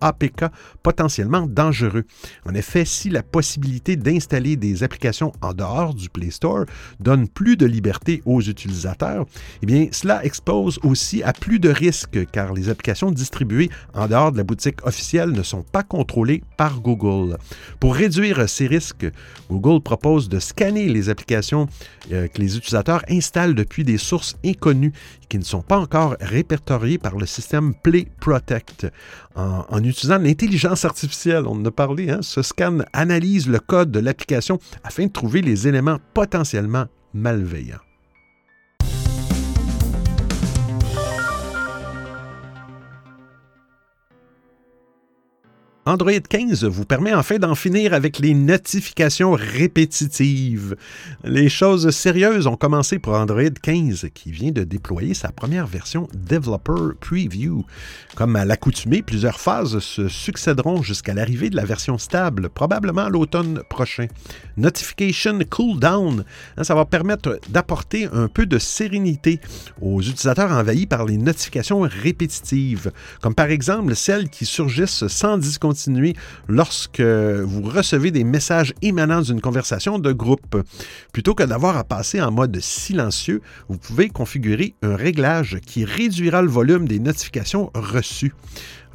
.apk 0.00 0.46
potentiellement 0.82 1.46
dangereux. 1.46 2.04
En 2.46 2.54
effet, 2.54 2.84
si 2.84 3.10
la 3.10 3.22
possibilité 3.22 3.96
d'installer 3.96 4.56
des 4.56 4.82
applications 4.82 5.32
en 5.42 5.52
dehors 5.52 5.94
du 5.94 6.08
Play 6.08 6.30
Store 6.30 6.64
donne 7.00 7.28
plus 7.28 7.56
de 7.56 7.66
liberté 7.66 8.22
aux 8.24 8.40
utilisateurs, 8.40 9.26
eh 9.62 9.66
bien, 9.66 9.88
cela 9.92 10.24
expose 10.24 10.78
aussi 10.82 11.22
à 11.22 11.32
plus 11.32 11.58
de 11.58 11.68
risques 11.68 12.26
car 12.32 12.54
les 12.54 12.70
applications 12.70 13.10
distribuées 13.10 13.70
en 13.94 14.08
dehors 14.08 14.32
de 14.32 14.38
la 14.38 14.44
boutique 14.44 14.84
officielle 14.86 15.32
ne 15.32 15.42
sont 15.42 15.62
pas 15.62 15.82
contrôlées 15.82 16.42
par 16.56 16.80
Google. 16.80 17.36
Pour 17.78 17.94
réduire 17.94 18.48
ces 18.48 18.66
risques, 18.66 19.06
Google 19.50 19.82
propose 19.82 19.97
de 20.28 20.38
scanner 20.38 20.88
les 20.88 21.10
applications 21.10 21.66
euh, 22.12 22.28
que 22.28 22.40
les 22.40 22.56
utilisateurs 22.56 23.02
installent 23.10 23.54
depuis 23.54 23.84
des 23.84 23.98
sources 23.98 24.36
inconnues 24.44 24.92
qui 25.28 25.38
ne 25.38 25.44
sont 25.44 25.60
pas 25.60 25.78
encore 25.78 26.16
répertoriées 26.20 26.98
par 26.98 27.16
le 27.16 27.26
système 27.26 27.74
Play 27.74 28.06
Protect. 28.20 28.86
En, 29.34 29.84
utilisant 29.84 30.18
l'intelligence 30.18 30.84
artificielle, 30.84 31.44
on 31.46 31.60
en 31.60 31.64
a 31.64 31.70
parlé, 31.70 32.10
hein, 32.10 32.20
ce 32.22 32.42
scan 32.42 32.78
analyse 32.92 33.48
le 33.48 33.60
code 33.60 33.92
de 33.92 34.00
l'application 34.00 34.58
afin 34.82 35.06
de 35.06 35.12
trouver 35.12 35.42
les 35.42 35.68
éléments 35.68 35.98
potentiellement 36.14 36.86
malveillants. 37.14 37.87
Android 45.88 46.12
15 46.12 46.64
vous 46.64 46.84
permet 46.84 47.14
enfin 47.14 47.38
d'en 47.38 47.54
finir 47.54 47.94
avec 47.94 48.18
les 48.18 48.34
notifications 48.34 49.32
répétitives. 49.32 50.76
Les 51.24 51.48
choses 51.48 51.88
sérieuses 51.88 52.46
ont 52.46 52.56
commencé 52.56 52.98
pour 52.98 53.14
Android 53.14 53.48
15 53.62 54.08
qui 54.12 54.30
vient 54.30 54.50
de 54.50 54.64
déployer 54.64 55.14
sa 55.14 55.32
première 55.32 55.66
version 55.66 56.06
Developer 56.12 56.94
Preview. 57.00 57.64
Comme 58.16 58.36
à 58.36 58.44
l'accoutumée, 58.44 59.00
plusieurs 59.00 59.40
phases 59.40 59.78
se 59.78 60.08
succéderont 60.08 60.82
jusqu'à 60.82 61.14
l'arrivée 61.14 61.48
de 61.48 61.56
la 61.56 61.64
version 61.64 61.96
stable, 61.96 62.50
probablement 62.50 63.06
à 63.06 63.08
l'automne 63.08 63.62
prochain. 63.70 64.08
Notification 64.58 65.38
Cooldown, 65.48 66.24
hein, 66.58 66.64
ça 66.64 66.74
va 66.74 66.84
permettre 66.84 67.40
d'apporter 67.48 68.08
un 68.12 68.28
peu 68.28 68.44
de 68.44 68.58
sérénité 68.58 69.40
aux 69.80 70.02
utilisateurs 70.02 70.52
envahis 70.52 70.86
par 70.86 71.06
les 71.06 71.16
notifications 71.16 71.80
répétitives, 71.80 72.92
comme 73.22 73.34
par 73.34 73.48
exemple 73.48 73.96
celles 73.96 74.28
qui 74.28 74.44
surgissent 74.44 75.06
sans 75.06 75.38
discontinuer 75.78 76.14
lorsque 76.48 77.00
vous 77.00 77.62
recevez 77.62 78.10
des 78.10 78.24
messages 78.24 78.74
émanant 78.82 79.22
d'une 79.22 79.40
conversation 79.40 79.98
de 79.98 80.12
groupe. 80.12 80.62
Plutôt 81.12 81.34
que 81.34 81.44
d'avoir 81.44 81.76
à 81.76 81.84
passer 81.84 82.20
en 82.20 82.30
mode 82.30 82.58
silencieux, 82.60 83.40
vous 83.68 83.78
pouvez 83.78 84.08
configurer 84.08 84.74
un 84.82 84.96
réglage 84.96 85.58
qui 85.64 85.84
réduira 85.84 86.42
le 86.42 86.48
volume 86.48 86.88
des 86.88 86.98
notifications 86.98 87.70
reçues. 87.74 88.34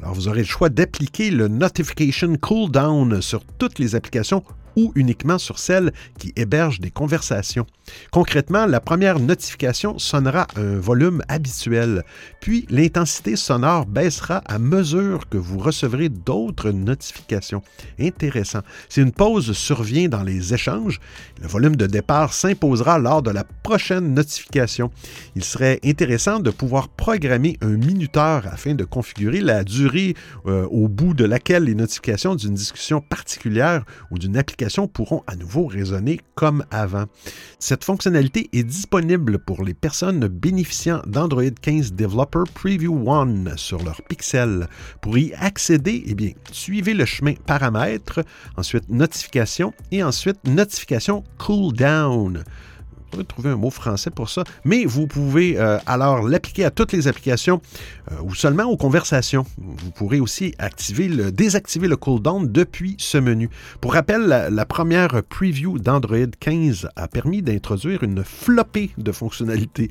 Alors, 0.00 0.14
vous 0.14 0.28
aurez 0.28 0.40
le 0.40 0.46
choix 0.46 0.68
d'appliquer 0.68 1.30
le 1.30 1.48
Notification 1.48 2.34
Cooldown 2.36 3.22
sur 3.22 3.44
toutes 3.58 3.78
les 3.78 3.94
applications 3.94 4.42
ou 4.76 4.92
uniquement 4.94 5.38
sur 5.38 5.58
celles 5.58 5.92
qui 6.18 6.32
hébergent 6.36 6.80
des 6.80 6.90
conversations. 6.90 7.66
Concrètement, 8.10 8.66
la 8.66 8.80
première 8.80 9.20
notification 9.20 9.98
sonnera 9.98 10.46
à 10.56 10.60
un 10.60 10.78
volume 10.78 11.22
habituel, 11.28 12.02
puis 12.40 12.66
l'intensité 12.70 13.36
sonore 13.36 13.86
baissera 13.86 14.38
à 14.46 14.58
mesure 14.58 15.28
que 15.28 15.36
vous 15.36 15.58
recevrez 15.58 16.08
d'autres 16.08 16.70
notifications. 16.70 17.62
Intéressant. 18.00 18.60
Si 18.88 19.00
une 19.00 19.12
pause 19.12 19.52
survient 19.52 20.08
dans 20.08 20.22
les 20.22 20.54
échanges, 20.54 21.00
le 21.40 21.48
volume 21.48 21.76
de 21.76 21.86
départ 21.86 22.32
s'imposera 22.32 22.98
lors 22.98 23.22
de 23.22 23.30
la 23.30 23.44
prochaine 23.44 24.14
notification. 24.14 24.90
Il 25.36 25.44
serait 25.44 25.80
intéressant 25.84 26.40
de 26.40 26.50
pouvoir 26.50 26.88
programmer 26.88 27.58
un 27.60 27.76
minuteur 27.76 28.44
afin 28.50 28.74
de 28.74 28.84
configurer 28.84 29.40
la 29.40 29.62
durée 29.62 30.14
euh, 30.46 30.66
au 30.70 30.88
bout 30.88 31.14
de 31.14 31.24
laquelle 31.24 31.64
les 31.64 31.74
notifications 31.74 32.34
d'une 32.34 32.54
discussion 32.54 33.00
particulière 33.00 33.84
ou 34.10 34.18
d'une 34.18 34.36
application 34.36 34.63
pourront 34.88 35.22
à 35.26 35.36
nouveau 35.36 35.66
résonner 35.66 36.20
comme 36.34 36.64
avant. 36.70 37.04
Cette 37.58 37.84
fonctionnalité 37.84 38.48
est 38.52 38.64
disponible 38.64 39.38
pour 39.38 39.64
les 39.64 39.74
personnes 39.74 40.26
bénéficiant 40.28 41.02
d'Android 41.06 41.50
15 41.60 41.92
Developer 41.92 42.44
Preview 42.52 43.10
1 43.10 43.56
sur 43.56 43.82
leur 43.82 44.00
Pixel. 44.02 44.68
Pour 45.00 45.18
y 45.18 45.32
accéder, 45.34 46.04
eh 46.06 46.34
suivez 46.52 46.94
le 46.94 47.04
chemin 47.04 47.34
paramètres, 47.46 48.20
ensuite 48.56 48.88
notification 48.88 49.72
et 49.90 50.02
ensuite 50.02 50.38
notification 50.44 51.24
cooldown 51.38 52.44
trouver 53.22 53.50
un 53.50 53.56
mot 53.56 53.70
français 53.70 54.10
pour 54.10 54.28
ça, 54.28 54.44
mais 54.64 54.84
vous 54.84 55.06
pouvez 55.06 55.58
euh, 55.58 55.78
alors 55.86 56.26
l'appliquer 56.28 56.64
à 56.64 56.70
toutes 56.70 56.92
les 56.92 57.08
applications 57.08 57.60
euh, 58.10 58.16
ou 58.22 58.34
seulement 58.34 58.64
aux 58.64 58.76
conversations. 58.76 59.46
Vous 59.58 59.90
pourrez 59.90 60.20
aussi 60.20 60.54
activer 60.58 61.08
le, 61.08 61.32
désactiver 61.32 61.88
le 61.88 61.96
cooldown 61.96 62.50
depuis 62.50 62.96
ce 62.98 63.18
menu. 63.18 63.50
Pour 63.80 63.94
rappel, 63.94 64.22
la, 64.26 64.66
première 64.66 65.22
preview 65.28 65.78
d'Android 65.78 66.26
15 66.40 66.88
a 66.96 67.08
permis 67.08 67.42
d'introduire 67.42 68.02
une 68.02 68.24
flopée 68.24 68.90
de 68.98 69.12
fonctionnalités 69.12 69.90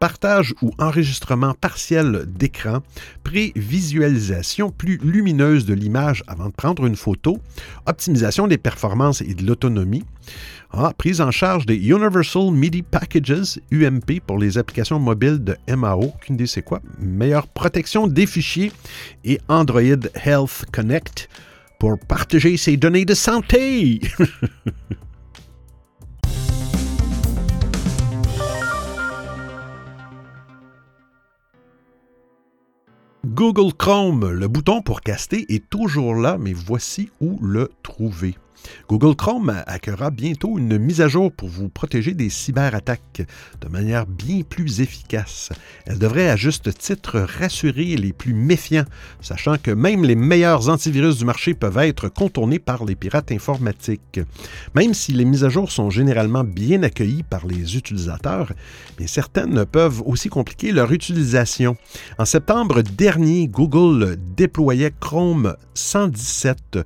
partage 0.00 0.54
ou 0.62 0.72
enregistrement 0.78 1.52
partiel 1.52 2.24
d'écran, 2.26 2.78
prévisualisation 3.22 4.70
plus 4.70 4.98
lumineuse 5.02 5.66
de 5.66 5.74
l'image 5.74 6.24
avant 6.26 6.46
de 6.46 6.54
prendre 6.54 6.86
une 6.86 6.96
photo, 6.96 7.38
optimisation 7.86 8.48
des 8.48 8.56
performances 8.56 9.20
et 9.20 9.34
de 9.34 9.46
l'autonomie, 9.46 10.04
ah, 10.72 10.94
prise 10.96 11.20
en 11.20 11.30
charge 11.30 11.66
des 11.66 11.76
Universal 11.76 12.50
MIDI 12.50 12.82
Packages, 12.82 13.60
UMP, 13.70 14.20
pour 14.26 14.38
les 14.38 14.56
applications 14.56 14.98
mobiles 14.98 15.44
de 15.44 15.56
MAO, 15.68 16.14
c'est 16.46 16.62
quoi, 16.62 16.80
meilleure 16.98 17.46
protection 17.46 18.06
des 18.06 18.26
fichiers 18.26 18.72
et 19.24 19.38
Android 19.48 19.82
Health 20.24 20.64
Connect 20.72 21.28
pour 21.78 21.98
partager 21.98 22.56
ses 22.56 22.78
données 22.78 23.04
de 23.04 23.14
santé. 23.14 24.00
Google 33.32 33.72
Chrome, 33.72 34.28
le 34.28 34.48
bouton 34.48 34.82
pour 34.82 35.02
caster 35.02 35.54
est 35.54 35.70
toujours 35.70 36.16
là, 36.16 36.36
mais 36.36 36.52
voici 36.52 37.10
où 37.20 37.38
le 37.40 37.70
trouver. 37.84 38.34
Google 38.88 39.14
Chrome 39.14 39.62
accueillera 39.66 40.10
bientôt 40.10 40.58
une 40.58 40.78
mise 40.78 41.00
à 41.00 41.08
jour 41.08 41.30
pour 41.32 41.48
vous 41.48 41.68
protéger 41.68 42.14
des 42.14 42.30
cyberattaques 42.30 43.22
de 43.60 43.68
manière 43.68 44.06
bien 44.06 44.42
plus 44.42 44.80
efficace. 44.80 45.50
Elle 45.86 45.98
devrait 45.98 46.28
à 46.28 46.36
juste 46.36 46.76
titre 46.76 47.20
rassurer 47.20 47.96
les 47.96 48.12
plus 48.12 48.34
méfiants, 48.34 48.84
sachant 49.20 49.56
que 49.58 49.70
même 49.70 50.04
les 50.04 50.16
meilleurs 50.16 50.68
antivirus 50.68 51.18
du 51.18 51.24
marché 51.24 51.54
peuvent 51.54 51.78
être 51.78 52.08
contournés 52.08 52.58
par 52.58 52.84
les 52.84 52.96
pirates 52.96 53.32
informatiques. 53.32 54.20
Même 54.74 54.94
si 54.94 55.12
les 55.12 55.24
mises 55.24 55.44
à 55.44 55.48
jour 55.48 55.70
sont 55.70 55.90
généralement 55.90 56.44
bien 56.44 56.82
accueillies 56.82 57.22
par 57.22 57.46
les 57.46 57.76
utilisateurs, 57.76 58.52
mais 58.98 59.06
certaines 59.06 59.64
peuvent 59.66 60.02
aussi 60.04 60.28
compliquer 60.28 60.72
leur 60.72 60.92
utilisation. 60.92 61.76
En 62.18 62.24
septembre 62.24 62.82
dernier, 62.82 63.48
Google 63.48 64.16
déployait 64.36 64.92
Chrome 65.00 65.54
117 65.74 66.78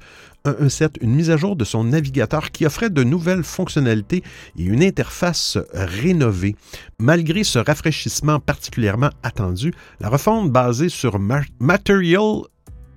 une 1.01 1.15
mise 1.15 1.31
à 1.31 1.39
jour 1.39 1.57
de 1.57 1.65
son 1.65 1.85
navigateur 1.85 2.51
qui 2.51 2.67
offrait 2.67 2.91
de 2.91 3.03
nouvelles 3.03 3.45
fonctionnalités 3.45 4.23
et 4.59 4.63
une 4.63 4.83
interface 4.83 5.57
rénovée. 5.73 6.55
Malgré 6.99 7.45
ce 7.45 7.59
rafraîchissement 7.59 8.41
particulièrement 8.41 9.11
attendu, 9.23 9.73
la 10.01 10.11
refonte 10.11 10.53
basée 10.53 10.91
sur 10.91 11.19
Material 11.19 12.43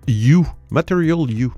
U, 0.09 0.39
Material 0.71 1.31
U, 1.31 1.49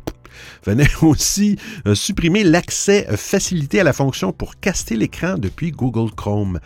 venait 0.65 0.89
aussi 1.01 1.57
euh, 1.87 1.95
supprimer 1.95 2.43
l'accès 2.43 3.07
euh, 3.09 3.17
facilité 3.17 3.79
à 3.79 3.83
la 3.83 3.93
fonction 3.93 4.31
pour 4.31 4.59
caster 4.59 4.95
l'écran 4.95 5.37
depuis 5.37 5.71
Google 5.71 6.11
Chrome. 6.11 6.59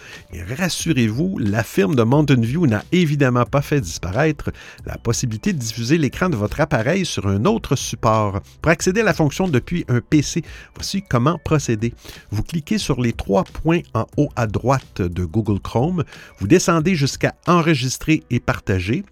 Rassurez-vous, 0.58 1.38
la 1.40 1.64
firme 1.64 1.96
de 1.96 2.04
Mountain 2.04 2.42
View 2.42 2.68
n'a 2.68 2.84
évidemment 2.92 3.46
pas 3.46 3.62
fait 3.62 3.82
disparaître 3.82 4.52
la 4.86 4.98
possibilité 4.98 5.54
de 5.54 5.60
diffuser 5.60 5.98
l'écran 5.98 6.30
de 6.30 6.36
votre 6.36 6.60
appareil 6.60 7.06
sur 7.06 7.28
un 7.28 7.46
autre 7.46 7.76
support. 7.76 8.42
Pour 8.62 8.72
accéder 8.72 9.02
à 9.02 9.06
la 9.06 9.14
fonction 9.14 9.48
depuis 9.48 9.86
un 9.88 10.02
PC, 10.02 10.44
voici 10.76 11.04
comment 11.08 11.38
procéder. 11.38 11.94
Vous 12.32 12.44
cliquez 12.44 12.78
sur 12.78 13.02
les 13.02 13.14
trois 13.14 13.44
points 13.44 13.82
en 13.94 14.06
haut 14.18 14.30
à 14.36 14.48
droite 14.48 15.02
de 15.02 15.26
Google 15.26 15.60
Chrome, 15.60 16.04
vous 16.40 16.48
descendez 16.48 16.96
jusqu'à 16.96 17.36
Enregistrer 17.46 18.24
et 18.30 18.40
partager, 18.40 19.04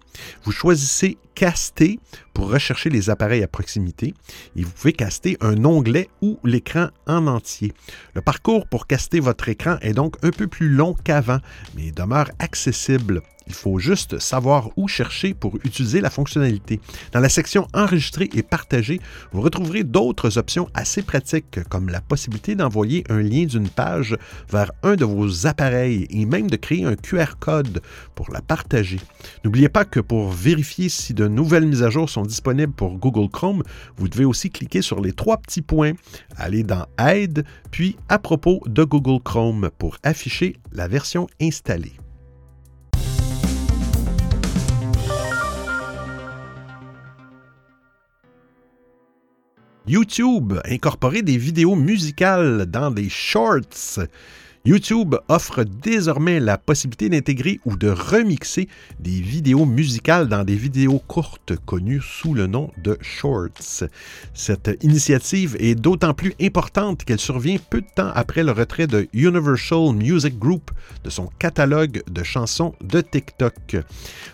vous 0.44 0.52
choisissez 0.52 1.18
caster 1.34 1.98
pour 2.34 2.50
rechercher 2.50 2.90
les 2.90 3.10
appareils 3.10 3.42
à 3.42 3.48
proximité 3.48 4.14
et 4.56 4.62
vous 4.62 4.70
pouvez 4.70 4.92
caster 4.92 5.36
un 5.40 5.64
onglet 5.64 6.08
ou 6.20 6.38
l'écran 6.44 6.88
en 7.06 7.26
entier. 7.26 7.72
Le 8.14 8.20
parcours 8.20 8.66
pour 8.66 8.86
caster 8.86 9.20
votre 9.20 9.48
écran 9.48 9.76
est 9.80 9.94
donc 9.94 10.16
un 10.22 10.30
peu 10.30 10.46
plus 10.46 10.68
long 10.68 10.94
qu'avant, 11.04 11.38
mais 11.74 11.90
demeure 11.90 12.30
accessible. 12.38 13.22
Il 13.46 13.54
faut 13.54 13.78
juste 13.78 14.18
savoir 14.18 14.70
où 14.76 14.88
chercher 14.88 15.34
pour 15.34 15.56
utiliser 15.64 16.00
la 16.00 16.10
fonctionnalité. 16.10 16.80
Dans 17.12 17.20
la 17.20 17.28
section 17.28 17.66
Enregistrer 17.74 18.28
et 18.34 18.42
partager, 18.42 19.00
vous 19.32 19.40
retrouverez 19.40 19.84
d'autres 19.84 20.38
options 20.38 20.68
assez 20.74 21.02
pratiques 21.02 21.60
comme 21.68 21.88
la 21.88 22.00
possibilité 22.00 22.54
d'envoyer 22.54 23.04
un 23.08 23.20
lien 23.20 23.44
d'une 23.44 23.68
page 23.68 24.16
vers 24.50 24.72
un 24.82 24.96
de 24.96 25.04
vos 25.04 25.46
appareils 25.46 26.06
et 26.10 26.24
même 26.26 26.50
de 26.50 26.56
créer 26.56 26.84
un 26.84 26.96
QR 26.96 27.36
code 27.38 27.82
pour 28.14 28.30
la 28.30 28.40
partager. 28.40 29.00
N'oubliez 29.44 29.68
pas 29.68 29.84
que 29.84 30.00
pour 30.00 30.30
vérifier 30.30 30.88
si 30.88 31.14
de 31.14 31.28
nouvelles 31.28 31.66
mises 31.66 31.82
à 31.82 31.90
jour 31.90 32.08
sont 32.08 32.22
disponibles 32.22 32.72
pour 32.72 32.98
Google 32.98 33.30
Chrome, 33.30 33.62
vous 33.96 34.08
devez 34.08 34.24
aussi 34.24 34.50
cliquer 34.50 34.82
sur 34.82 35.00
les 35.00 35.12
trois 35.12 35.36
petits 35.36 35.62
points, 35.62 35.92
aller 36.36 36.62
dans 36.62 36.86
Aide, 36.98 37.44
puis 37.70 37.96
à 38.08 38.18
propos 38.18 38.60
de 38.66 38.84
Google 38.84 39.22
Chrome 39.22 39.70
pour 39.78 39.96
afficher 40.02 40.56
la 40.72 40.88
version 40.88 41.26
installée. 41.40 42.01
YouTube, 49.86 50.54
incorporer 50.64 51.22
des 51.22 51.36
vidéos 51.36 51.74
musicales 51.74 52.66
dans 52.66 52.90
des 52.90 53.08
shorts. 53.08 53.98
YouTube 54.64 55.16
offre 55.26 55.64
désormais 55.64 56.38
la 56.38 56.56
possibilité 56.56 57.08
d'intégrer 57.08 57.58
ou 57.64 57.76
de 57.76 57.88
remixer 57.88 58.68
des 59.00 59.20
vidéos 59.20 59.66
musicales 59.66 60.28
dans 60.28 60.44
des 60.44 60.54
vidéos 60.54 61.00
courtes 61.00 61.54
connues 61.66 62.00
sous 62.00 62.32
le 62.32 62.46
nom 62.46 62.70
de 62.78 62.96
Shorts. 63.00 63.88
Cette 64.34 64.70
initiative 64.82 65.56
est 65.58 65.74
d'autant 65.74 66.14
plus 66.14 66.34
importante 66.40 67.04
qu'elle 67.04 67.18
survient 67.18 67.56
peu 67.70 67.80
de 67.80 67.86
temps 67.92 68.12
après 68.14 68.44
le 68.44 68.52
retrait 68.52 68.86
de 68.86 69.08
Universal 69.12 69.94
Music 69.96 70.38
Group 70.38 70.70
de 71.02 71.10
son 71.10 71.26
catalogue 71.40 72.04
de 72.08 72.22
chansons 72.22 72.72
de 72.80 73.00
TikTok. 73.00 73.78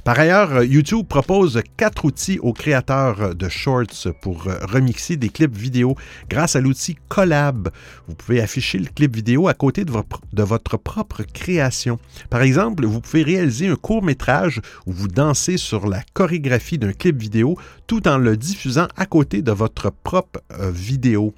Par 0.04 0.18
ailleurs, 0.18 0.62
YouTube 0.62 1.06
propose 1.08 1.62
quatre 1.78 2.04
outils 2.04 2.38
aux 2.40 2.52
créateurs 2.52 3.34
de 3.34 3.48
Shorts 3.48 4.12
pour 4.20 4.44
remixer 4.44 5.16
des 5.16 5.30
clips 5.30 5.56
vidéo 5.56 5.96
grâce 6.28 6.54
à 6.54 6.60
l'outil 6.60 6.98
Collab. 7.08 7.70
Vous 8.08 8.14
pouvez 8.14 8.42
afficher 8.42 8.78
le 8.78 8.88
clip 8.94 9.16
vidéo 9.16 9.48
à 9.48 9.54
côté 9.54 9.86
de 9.86 9.90
de 10.33 10.42
votre 10.42 10.76
propre 10.76 11.22
création. 11.22 11.98
Par 12.31 12.42
exemple, 12.42 12.85
vous 12.87 13.00
pouvez 13.00 13.22
réaliser 13.22 13.68
un 13.68 13.76
court 13.76 14.02
métrage 14.02 14.61
où 14.87 14.92
vous 14.92 15.09
dansez 15.09 15.57
sur 15.57 15.87
la 15.87 16.02
chorégraphie 16.14 16.78
d'un 16.78 16.92
clip 16.92 17.20
vidéo 17.20 17.57
tout 17.87 18.07
en 18.07 18.18
le 18.18 18.37
diffusant 18.37 18.87
à 18.96 19.07
côté 19.07 19.42
de 19.42 19.50
votre 19.50 19.90
propre 19.90 20.40
euh, 20.52 20.70
vidéo. 20.70 21.35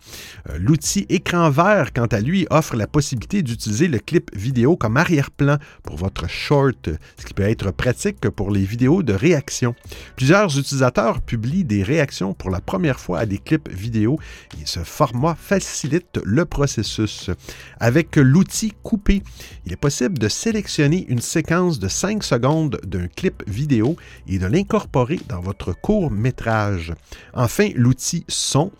Euh, 0.48 0.58
l'outil 0.58 1.06
écran 1.08 1.48
vert, 1.48 1.92
quant 1.92 2.06
à 2.06 2.20
lui, 2.20 2.46
offre 2.50 2.76
la 2.76 2.88
possibilité 2.88 3.42
d'utiliser 3.42 3.86
le 3.86 4.00
clip 4.00 4.36
vidéo 4.36 4.76
comme 4.76 4.96
arrière-plan 4.96 5.58
pour 5.84 5.96
votre 5.96 6.28
short, 6.28 6.90
ce 7.18 7.24
qui 7.24 7.34
peut 7.34 7.44
être 7.44 7.70
pratique 7.70 8.28
pour 8.30 8.50
les 8.50 8.64
vidéos 8.64 9.02
de 9.02 9.12
réaction. 9.12 9.74
Plusieurs 10.16 10.58
utilisateurs 10.58 11.20
publient 11.20 11.64
des 11.64 11.82
réactions 11.82 12.34
pour 12.34 12.50
la 12.50 12.60
première 12.60 12.98
fois 12.98 13.20
à 13.20 13.26
des 13.26 13.38
clips 13.38 13.68
vidéo 13.68 14.18
et 14.60 14.66
ce 14.66 14.80
format 14.80 15.36
facilite 15.36 16.18
le 16.24 16.44
processus. 16.44 17.30
Avec 17.78 18.16
l'outil 18.16 18.69
coupé, 18.82 19.22
il 19.66 19.72
est 19.72 19.76
possible 19.76 20.18
de 20.18 20.28
sélectionner 20.28 21.06
une 21.08 21.20
séquence 21.20 21.78
de 21.78 21.88
5 21.88 22.22
secondes 22.22 22.80
d'un 22.86 23.06
clip 23.06 23.42
vidéo 23.48 23.96
et 24.26 24.38
de 24.38 24.46
l'incorporer 24.46 25.20
dans 25.28 25.40
votre 25.40 25.72
court 25.72 26.10
métrage. 26.10 26.92
Enfin, 27.34 27.68
l'outil 27.74 28.24
son 28.28 28.70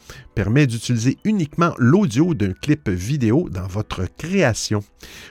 permet 0.40 0.66
d'utiliser 0.66 1.18
uniquement 1.24 1.74
l'audio 1.76 2.32
d'un 2.32 2.54
clip 2.54 2.88
vidéo 2.88 3.50
dans 3.50 3.66
votre 3.66 4.06
création. 4.16 4.82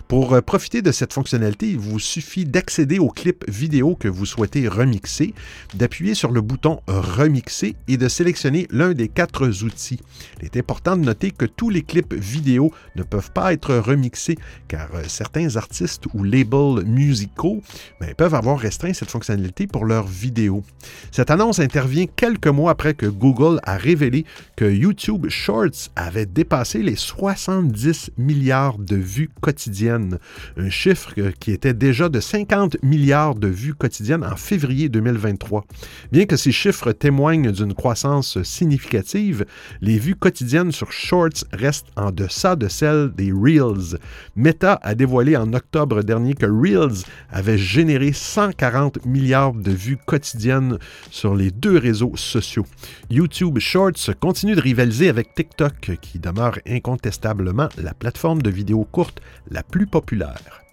Pour 0.07 0.33
euh, 0.33 0.41
profiter 0.41 0.83
de 0.83 0.91
cette 0.91 1.13
fonctionnalité, 1.13 1.71
il 1.71 1.79
vous 1.79 1.97
suffit 1.97 2.45
d'accéder 2.45 2.99
au 2.99 3.07
clip 3.07 3.43
vidéo 3.49 3.95
que 3.95 4.07
vous 4.07 4.27
souhaitez 4.27 4.67
remixer, 4.67 5.33
d'appuyer 5.73 6.13
sur 6.13 6.31
le 6.31 6.41
bouton 6.41 6.81
Remixer 6.87 7.75
et 7.87 7.97
de 7.97 8.07
sélectionner 8.07 8.67
l'un 8.69 8.93
des 8.93 9.07
quatre 9.07 9.47
outils. 9.63 9.99
Il 10.39 10.45
est 10.45 10.57
important 10.57 10.95
de 10.95 11.01
noter 11.01 11.31
que 11.31 11.45
tous 11.45 11.71
les 11.71 11.81
clips 11.81 12.13
vidéo 12.13 12.71
ne 12.95 13.01
peuvent 13.01 13.31
pas 13.31 13.51
être 13.51 13.77
remixés 13.77 14.37
car 14.67 14.89
euh, 14.93 15.01
certains 15.07 15.55
artistes 15.55 16.03
ou 16.13 16.23
labels 16.23 16.85
musicaux 16.85 17.63
ben, 17.99 18.13
peuvent 18.13 18.35
avoir 18.35 18.59
restreint 18.59 18.93
cette 18.93 19.09
fonctionnalité 19.09 19.65
pour 19.65 19.85
leurs 19.85 20.05
vidéos. 20.05 20.63
Cette 21.11 21.31
annonce 21.31 21.57
intervient 21.57 22.05
quelques 22.05 22.45
mois 22.45 22.69
après 22.69 22.93
que 22.93 23.07
Google 23.07 23.59
a 23.63 23.75
révélé 23.75 24.23
que 24.55 24.65
YouTube 24.65 24.98
Shorts 25.29 25.89
avait 25.95 26.25
dépassé 26.25 26.83
les 26.83 26.97
70 26.97 28.11
milliards 28.17 28.77
de 28.77 28.97
vues 28.97 29.29
quotidiennes, 29.39 30.19
un 30.57 30.69
chiffre 30.69 31.13
qui 31.39 31.51
était 31.51 31.73
déjà 31.73 32.09
de 32.09 32.19
50 32.19 32.83
milliards 32.83 33.35
de 33.35 33.47
vues 33.47 33.73
quotidiennes 33.73 34.25
en 34.25 34.35
février 34.35 34.89
2023. 34.89 35.65
Bien 36.11 36.25
que 36.25 36.35
ces 36.35 36.51
chiffres 36.51 36.91
témoignent 36.91 37.51
d'une 37.51 37.73
croissance 37.73 38.43
significative, 38.43 39.45
les 39.81 39.97
vues 39.97 40.15
quotidiennes 40.15 40.73
sur 40.73 40.91
Shorts 40.91 41.45
restent 41.53 41.91
en 41.95 42.11
deçà 42.11 42.57
de 42.57 42.67
celles 42.67 43.11
des 43.15 43.31
Reels. 43.31 43.97
Meta 44.35 44.79
a 44.81 44.95
dévoilé 44.95 45.37
en 45.37 45.53
octobre 45.53 46.03
dernier 46.03 46.33
que 46.33 46.45
Reels 46.45 47.05
avait 47.29 47.57
généré 47.57 48.11
140 48.11 49.05
milliards 49.05 49.53
de 49.53 49.71
vues 49.71 49.97
quotidiennes 50.05 50.77
sur 51.09 51.35
les 51.35 51.51
deux 51.51 51.77
réseaux 51.77 52.15
sociaux. 52.15 52.65
YouTube 53.09 53.59
Shorts 53.59 54.13
continue 54.19 54.55
de 54.55 54.61
rivaliser 54.61 54.88
avec 55.09 55.33
TikTok, 55.35 55.97
qui 56.01 56.19
demeure 56.19 56.57
incontestablement 56.67 57.69
la 57.77 57.93
plateforme 57.93 58.41
de 58.41 58.49
vidéos 58.49 58.85
courtes 58.85 59.21
la 59.49 59.63
plus 59.63 59.85
populaire. 59.85 60.63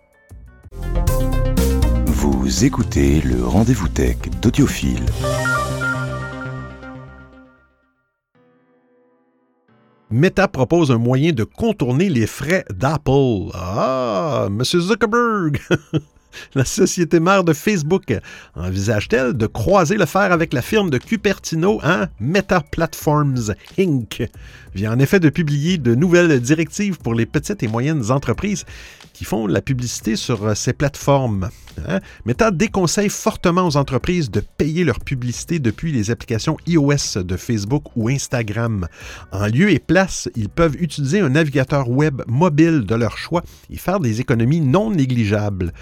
Vous 2.06 2.64
écoutez 2.64 3.20
le 3.20 3.44
rendez-vous 3.44 3.88
tech 3.88 4.16
d'Audiophile. 4.40 5.04
Meta 10.10 10.48
propose 10.48 10.90
un 10.90 10.98
moyen 10.98 11.32
de 11.32 11.44
contourner 11.44 12.08
les 12.08 12.26
frais 12.26 12.64
d'Apple. 12.70 13.50
Ah, 13.54 14.48
Monsieur 14.50 14.80
Zuckerberg! 14.80 15.60
La 16.54 16.64
société 16.64 17.20
mère 17.20 17.44
de 17.44 17.52
Facebook 17.52 18.18
envisage-t-elle 18.54 19.34
de 19.34 19.46
croiser 19.46 19.96
le 19.96 20.06
fer 20.06 20.32
avec 20.32 20.52
la 20.52 20.62
firme 20.62 20.90
de 20.90 20.98
Cupertino, 20.98 21.80
hein? 21.82 22.08
Meta 22.20 22.60
Platforms 22.60 23.54
Inc. 23.78 24.28
vient 24.74 24.92
en 24.92 24.98
effet 24.98 25.20
de 25.20 25.28
publier 25.28 25.78
de 25.78 25.94
nouvelles 25.94 26.40
directives 26.40 26.98
pour 26.98 27.14
les 27.14 27.26
petites 27.26 27.62
et 27.62 27.68
moyennes 27.68 28.10
entreprises 28.10 28.64
qui 29.12 29.24
font 29.24 29.46
la 29.46 29.62
publicité 29.62 30.14
sur 30.14 30.54
ces 30.54 30.74
plateformes. 30.74 31.48
Hein? 31.88 32.00
Meta 32.24 32.50
déconseille 32.50 33.08
fortement 33.08 33.66
aux 33.66 33.76
entreprises 33.76 34.30
de 34.30 34.40
payer 34.40 34.84
leur 34.84 35.00
publicité 35.00 35.58
depuis 35.58 35.92
les 35.92 36.10
applications 36.10 36.56
iOS 36.66 37.22
de 37.22 37.36
Facebook 37.36 37.84
ou 37.96 38.08
Instagram. 38.08 38.86
En 39.32 39.46
lieu 39.46 39.70
et 39.70 39.78
place, 39.78 40.28
ils 40.36 40.48
peuvent 40.48 40.76
utiliser 40.78 41.20
un 41.20 41.30
navigateur 41.30 41.88
web 41.88 42.22
mobile 42.26 42.84
de 42.84 42.94
leur 42.94 43.16
choix 43.16 43.42
et 43.70 43.76
faire 43.76 44.00
des 44.00 44.20
économies 44.20 44.60
non 44.60 44.90
négligeables. 44.90 45.72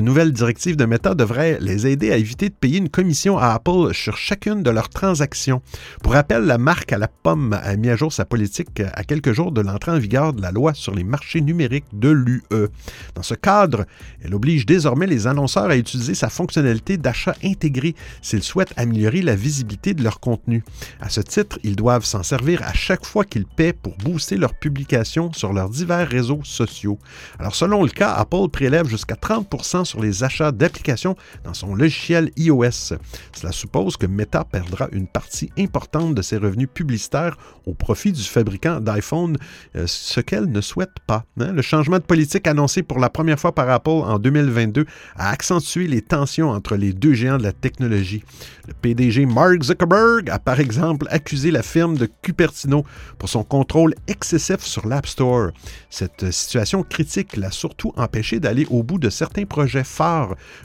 Nouvelle 0.00 0.32
directive 0.32 0.76
de 0.76 0.84
Meta 0.84 1.14
devrait 1.14 1.58
les 1.60 1.86
aider 1.86 2.12
à 2.12 2.16
éviter 2.16 2.48
de 2.48 2.54
payer 2.54 2.78
une 2.78 2.88
commission 2.88 3.36
à 3.36 3.48
Apple 3.48 3.92
sur 3.92 4.16
chacune 4.16 4.62
de 4.62 4.70
leurs 4.70 4.88
transactions. 4.88 5.60
Pour 6.02 6.12
rappel, 6.12 6.44
la 6.44 6.58
marque 6.58 6.92
à 6.92 6.98
la 6.98 7.08
pomme 7.08 7.52
a 7.52 7.76
mis 7.76 7.90
à 7.90 7.96
jour 7.96 8.12
sa 8.12 8.24
politique 8.24 8.80
à 8.80 9.04
quelques 9.04 9.32
jours 9.32 9.52
de 9.52 9.60
l'entrée 9.60 9.92
en 9.92 9.98
vigueur 9.98 10.32
de 10.32 10.40
la 10.40 10.50
loi 10.50 10.72
sur 10.74 10.94
les 10.94 11.04
marchés 11.04 11.40
numériques 11.40 11.84
de 11.92 12.08
l'UE. 12.08 12.42
Dans 13.14 13.22
ce 13.22 13.34
cadre, 13.34 13.84
elle 14.22 14.34
oblige 14.34 14.66
désormais 14.66 15.06
les 15.06 15.26
annonceurs 15.26 15.70
à 15.70 15.76
utiliser 15.76 16.14
sa 16.14 16.28
fonctionnalité 16.28 16.96
d'achat 16.96 17.34
intégré 17.44 17.94
s'ils 18.22 18.42
souhaitent 18.42 18.74
améliorer 18.76 19.22
la 19.22 19.34
visibilité 19.34 19.94
de 19.94 20.02
leur 20.02 20.20
contenu. 20.20 20.64
À 21.00 21.08
ce 21.08 21.20
titre, 21.20 21.58
ils 21.62 21.76
doivent 21.76 22.04
s'en 22.04 22.22
servir 22.22 22.62
à 22.62 22.72
chaque 22.72 23.04
fois 23.04 23.24
qu'ils 23.24 23.46
paient 23.46 23.72
pour 23.72 23.96
booster 23.98 24.36
leur 24.36 24.54
publication 24.54 25.32
sur 25.32 25.52
leurs 25.52 25.70
divers 25.70 26.08
réseaux 26.08 26.40
sociaux. 26.44 26.98
Alors 27.38 27.54
selon 27.54 27.82
le 27.82 27.90
cas, 27.90 28.12
Apple 28.12 28.48
prélève 28.50 28.88
jusqu'à 28.88 29.16
30 29.16 29.48
sur 29.84 30.02
les 30.02 30.24
achats 30.24 30.52
d'applications 30.52 31.16
dans 31.44 31.54
son 31.54 31.74
logiciel 31.74 32.30
iOS. 32.36 32.96
Cela 33.32 33.52
suppose 33.52 33.96
que 33.96 34.06
Meta 34.06 34.44
perdra 34.44 34.88
une 34.92 35.06
partie 35.06 35.50
importante 35.58 36.14
de 36.14 36.22
ses 36.22 36.36
revenus 36.36 36.68
publicitaires 36.72 37.36
au 37.66 37.74
profit 37.74 38.12
du 38.12 38.22
fabricant 38.22 38.80
d'iPhone, 38.80 39.36
euh, 39.76 39.84
ce 39.86 40.20
qu'elle 40.20 40.50
ne 40.50 40.60
souhaite 40.60 40.98
pas. 41.06 41.24
Hein. 41.40 41.52
Le 41.52 41.62
changement 41.62 41.98
de 41.98 42.02
politique 42.02 42.46
annoncé 42.46 42.82
pour 42.82 42.98
la 42.98 43.10
première 43.10 43.38
fois 43.38 43.54
par 43.54 43.68
Apple 43.70 43.90
en 43.90 44.18
2022 44.18 44.86
a 45.16 45.30
accentué 45.30 45.86
les 45.86 46.02
tensions 46.02 46.50
entre 46.50 46.76
les 46.76 46.92
deux 46.92 47.14
géants 47.14 47.38
de 47.38 47.42
la 47.42 47.52
technologie. 47.52 48.24
Le 48.66 48.74
PDG 48.74 49.26
Mark 49.26 49.62
Zuckerberg 49.62 50.30
a 50.30 50.38
par 50.38 50.60
exemple 50.60 51.06
accusé 51.10 51.50
la 51.50 51.62
firme 51.62 51.96
de 51.96 52.08
Cupertino 52.22 52.84
pour 53.18 53.28
son 53.28 53.44
contrôle 53.44 53.94
excessif 54.06 54.60
sur 54.60 54.86
l'App 54.86 55.06
Store. 55.06 55.50
Cette 55.90 56.30
situation 56.30 56.82
critique 56.82 57.36
l'a 57.36 57.50
surtout 57.50 57.92
empêché 57.96 58.40
d'aller 58.40 58.66
au 58.70 58.82
bout 58.82 58.98
de 58.98 59.10
certains 59.10 59.44
projets 59.44 59.71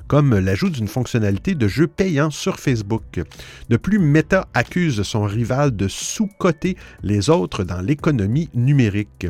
comme 0.08 0.38
l'ajout 0.38 0.70
d'une 0.70 0.88
fonctionnalité 0.88 1.56
de 1.56 1.68
jeu 1.68 1.88
payant 1.88 2.30
sur 2.30 2.60
Facebook. 2.60 3.22
De 3.70 3.78
plus, 3.78 4.00
Meta 4.00 4.48
accuse 4.54 5.02
son 5.04 5.24
rival 5.24 5.76
de 5.76 5.88
sous-coter 5.88 6.78
les 7.04 7.30
autres 7.30 7.64
dans 7.64 7.82
l'économie 7.82 8.50
numérique. 8.54 9.28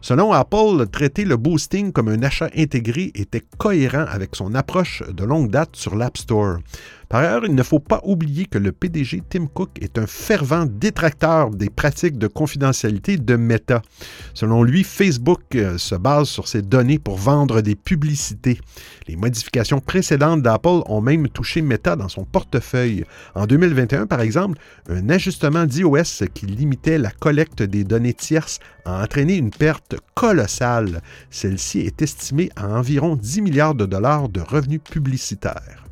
Selon 0.00 0.32
Apple, 0.32 0.86
traiter 0.90 1.24
le 1.24 1.36
boosting 1.36 1.92
comme 1.92 2.08
un 2.08 2.22
achat 2.22 2.50
intégré 2.56 3.10
était 3.14 3.44
cohérent 3.58 4.04
avec 4.08 4.34
son 4.34 4.54
approche 4.54 5.02
de 5.08 5.24
longue 5.24 5.50
date 5.50 5.76
sur 5.76 5.96
l'App 5.96 6.16
Store. 6.16 6.58
Par 7.08 7.20
ailleurs, 7.20 7.46
il 7.46 7.54
ne 7.54 7.62
faut 7.62 7.78
pas 7.78 8.02
oublier 8.04 8.44
que 8.44 8.58
le 8.58 8.70
PDG 8.70 9.22
Tim 9.30 9.46
Cook 9.46 9.70
est 9.80 9.98
un 9.98 10.06
fervent 10.06 10.66
détracteur 10.66 11.48
des 11.48 11.70
pratiques 11.70 12.18
de 12.18 12.26
confidentialité 12.26 13.16
de 13.16 13.36
Meta. 13.36 13.80
Selon 14.34 14.62
lui, 14.62 14.84
Facebook 14.84 15.40
euh, 15.54 15.78
se 15.78 15.94
base 15.94 16.28
sur 16.28 16.48
ses 16.48 16.60
données 16.60 16.98
pour 16.98 17.16
vendre 17.16 17.62
des 17.62 17.76
publicités. 17.76 18.60
Les 19.06 19.16
modifications 19.16 19.80
précédentes 19.80 20.42
d'Apple 20.42 20.82
ont 20.84 21.00
même 21.00 21.30
touché 21.30 21.62
Meta 21.62 21.96
dans 21.96 22.10
son 22.10 22.24
portefeuille. 22.24 23.04
En 23.34 23.46
2021, 23.46 24.06
par 24.06 24.20
exemple, 24.20 24.58
un 24.90 25.08
ajustement 25.08 25.64
d'iOS 25.64 26.26
qui 26.34 26.44
limitait 26.44 26.98
la 26.98 27.10
collecte 27.10 27.62
des 27.62 27.84
données 27.84 28.12
tierces 28.12 28.58
a 28.84 29.02
entraîné 29.02 29.36
une 29.36 29.50
perte 29.50 29.96
colossale. 30.14 31.00
Celle-ci 31.30 31.80
est 31.80 32.02
estimée 32.02 32.50
à 32.54 32.68
environ 32.68 33.16
10 33.16 33.40
milliards 33.40 33.74
de 33.74 33.86
dollars 33.86 34.28
de 34.28 34.42
revenus 34.42 34.80
publicitaires. 34.82 35.87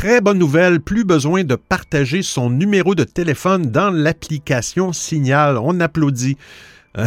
Très 0.00 0.22
bonne 0.22 0.38
nouvelle, 0.38 0.80
plus 0.80 1.04
besoin 1.04 1.44
de 1.44 1.56
partager 1.56 2.22
son 2.22 2.48
numéro 2.48 2.94
de 2.94 3.04
téléphone 3.04 3.70
dans 3.70 3.90
l'application 3.90 4.94
Signal. 4.94 5.58
On 5.58 5.78
applaudit. 5.78 6.38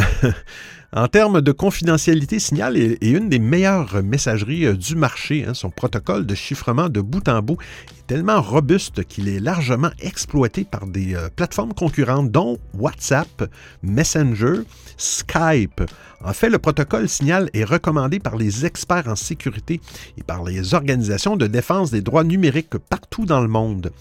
En 0.96 1.08
termes 1.08 1.40
de 1.40 1.50
confidentialité, 1.50 2.38
Signal 2.38 2.76
est, 2.76 3.02
une 3.02 3.28
des 3.28 3.40
meilleures 3.40 4.00
messageries 4.04 4.66
euh, 4.66 4.74
du 4.74 4.94
marché. 4.94 5.44
Hein. 5.44 5.52
Son 5.52 5.68
protocole 5.68 6.24
de 6.24 6.36
chiffrement 6.36 6.88
de 6.88 7.00
bout 7.00 7.28
en 7.28 7.42
bout 7.42 7.56
tellement 8.06 8.40
robuste 8.42 9.04
qu'il 9.04 9.28
est 9.28 9.40
largement 9.40 9.90
exploité 10.00 10.64
par 10.64 10.86
des 10.86 11.14
euh, 11.14 11.28
plateformes 11.34 11.72
concurrentes, 11.72 12.30
dont 12.30 12.58
WhatsApp, 12.74 13.50
Messenger, 13.82 14.62
Skype. 14.96 15.82
En 16.22 16.32
fait, 16.32 16.48
le 16.48 16.58
protocole 16.58 17.08
Signal 17.08 17.50
est 17.52 17.64
recommandé 17.64 18.18
par 18.18 18.36
les 18.36 18.64
experts 18.64 19.08
en 19.08 19.16
sécurité 19.16 19.80
et 20.16 20.22
par 20.22 20.42
les 20.42 20.72
organisations 20.72 21.36
de 21.36 21.46
défense 21.46 21.90
des 21.90 22.00
droits 22.00 22.24
numériques 22.24 22.78
partout 22.78 23.26
dans 23.26 23.40
le 23.40 23.48
monde. 23.48 23.92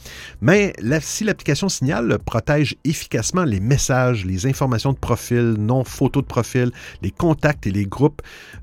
Mais 0.41 0.73
si 1.01 1.23
l'application 1.23 1.67
Signal 1.67 2.17
protège 2.19 2.75
efficacement 2.85 3.43
les 3.43 3.59
messages, 3.59 4.25
les 4.25 4.45
informations 4.45 4.93
de 4.93 4.97
profil, 4.97 5.55
non 5.57 5.83
photos 5.83 6.23
de 6.23 6.27
profil, 6.27 6.71
les 7.01 7.11
contacts 7.11 7.67
et 7.67 7.71
les 7.71 7.85
groupes. 7.85 8.21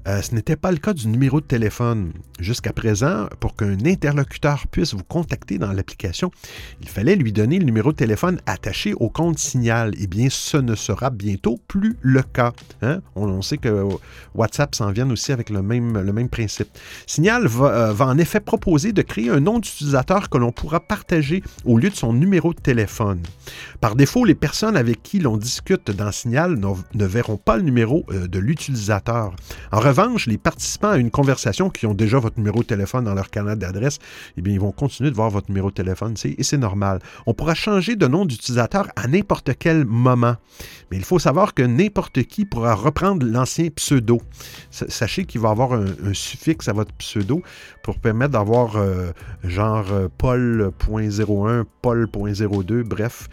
Euh, 0.08 0.22
ce 0.22 0.34
n'était 0.34 0.56
pas 0.56 0.70
le 0.70 0.78
cas 0.78 0.94
du 0.94 1.08
numéro 1.08 1.40
de 1.40 1.46
téléphone. 1.46 2.12
Jusqu'à 2.38 2.72
présent, 2.72 3.26
pour 3.40 3.56
qu'un 3.56 3.84
interlocuteur 3.84 4.66
puisse 4.68 4.94
vous 4.94 5.04
contacter 5.04 5.29
dans 5.58 5.72
l'application, 5.72 6.30
il 6.80 6.88
fallait 6.88 7.16
lui 7.16 7.32
donner 7.32 7.58
le 7.58 7.64
numéro 7.64 7.92
de 7.92 7.96
téléphone 7.96 8.40
attaché 8.46 8.94
au 8.94 9.08
compte 9.08 9.38
Signal. 9.38 9.92
Eh 10.00 10.06
bien, 10.06 10.28
ce 10.30 10.56
ne 10.56 10.74
sera 10.74 11.10
bientôt 11.10 11.58
plus 11.68 11.96
le 12.02 12.22
cas. 12.22 12.52
Hein? 12.82 13.00
On, 13.14 13.42
sait 13.42 13.58
que 13.58 13.86
WhatsApp 14.34 14.74
s'en 14.74 14.90
vient 14.92 15.10
aussi 15.10 15.32
avec 15.32 15.50
le 15.50 15.62
même, 15.62 16.28
principe. 16.28 16.68
Signal 17.06 17.46
va, 17.46 17.66
euh, 17.66 17.92
va 17.92 18.06
en 18.06 18.18
effet 18.18 18.40
proposer 18.40 18.92
de 18.92 19.02
créer 19.02 19.30
un 19.30 19.40
nom 19.40 19.58
d'utilisateur 19.58 20.28
que 20.28 20.38
l'on 20.38 20.52
pourra 20.52 20.80
partager 20.80 21.42
au 21.64 21.78
lieu 21.78 21.90
de 21.90 21.94
son 21.94 22.12
numéro 22.12 22.52
de 22.52 22.60
téléphone. 22.60 23.20
Par 23.80 23.96
défaut, 23.96 24.24
les 24.24 24.34
personnes 24.34 24.76
avec 24.76 25.02
qui 25.02 25.18
l'on 25.18 25.36
discute 25.36 25.90
dans 25.90 26.12
Signal 26.12 26.58
ne 26.58 27.04
verront 27.04 27.36
pas 27.36 27.56
le 27.56 27.62
numéro 27.62 28.04
euh, 28.10 28.26
de 28.26 28.38
l'utilisateur. 28.38 29.34
En 29.72 29.80
revanche, 29.80 30.26
les 30.26 30.38
participants 30.38 30.90
à 30.90 30.96
une 30.98 31.10
conversation 31.10 31.70
qui 31.70 31.86
ont 31.86 31.94
déjà 31.94 32.18
votre 32.18 32.38
numéro 32.38 32.60
de 32.60 32.66
téléphone 32.66 33.04
dans 33.04 33.14
leur 33.14 33.30
canal 33.30 33.58
d'adresse, 33.58 33.98
eh 34.36 34.42
bien, 34.42 34.54
ils 34.54 34.60
vont 34.60 34.72
continuer 34.72 35.10
de 35.10 35.16
votre 35.28 35.48
numéro 35.48 35.70
de 35.70 35.74
téléphone, 35.74 36.14
c'est 36.16 36.58
normal. 36.58 37.00
On 37.26 37.34
pourra 37.34 37.54
changer 37.54 37.96
de 37.96 38.06
nom 38.06 38.24
d'utilisateur 38.24 38.88
à 38.96 39.06
n'importe 39.06 39.50
quel 39.58 39.84
moment. 39.84 40.36
Mais 40.90 40.96
il 40.96 41.04
faut 41.04 41.18
savoir 41.18 41.54
que 41.54 41.62
n'importe 41.62 42.22
qui 42.24 42.44
pourra 42.44 42.74
reprendre 42.74 43.26
l'ancien 43.26 43.68
pseudo. 43.70 44.20
Sachez 44.70 45.24
qu'il 45.24 45.40
va 45.40 45.50
avoir 45.50 45.72
un, 45.72 45.86
suffixe 46.12 46.68
à 46.68 46.72
votre 46.72 46.92
pseudo 46.94 47.42
pour 47.82 47.98
permettre 47.98 48.32
d'avoir 48.32 48.76
euh, 48.76 49.12
genre 49.44 49.86
euh, 49.92 50.08
Paul.01, 50.18 51.64
Paul.02, 51.82 52.82
bref. 52.82 53.28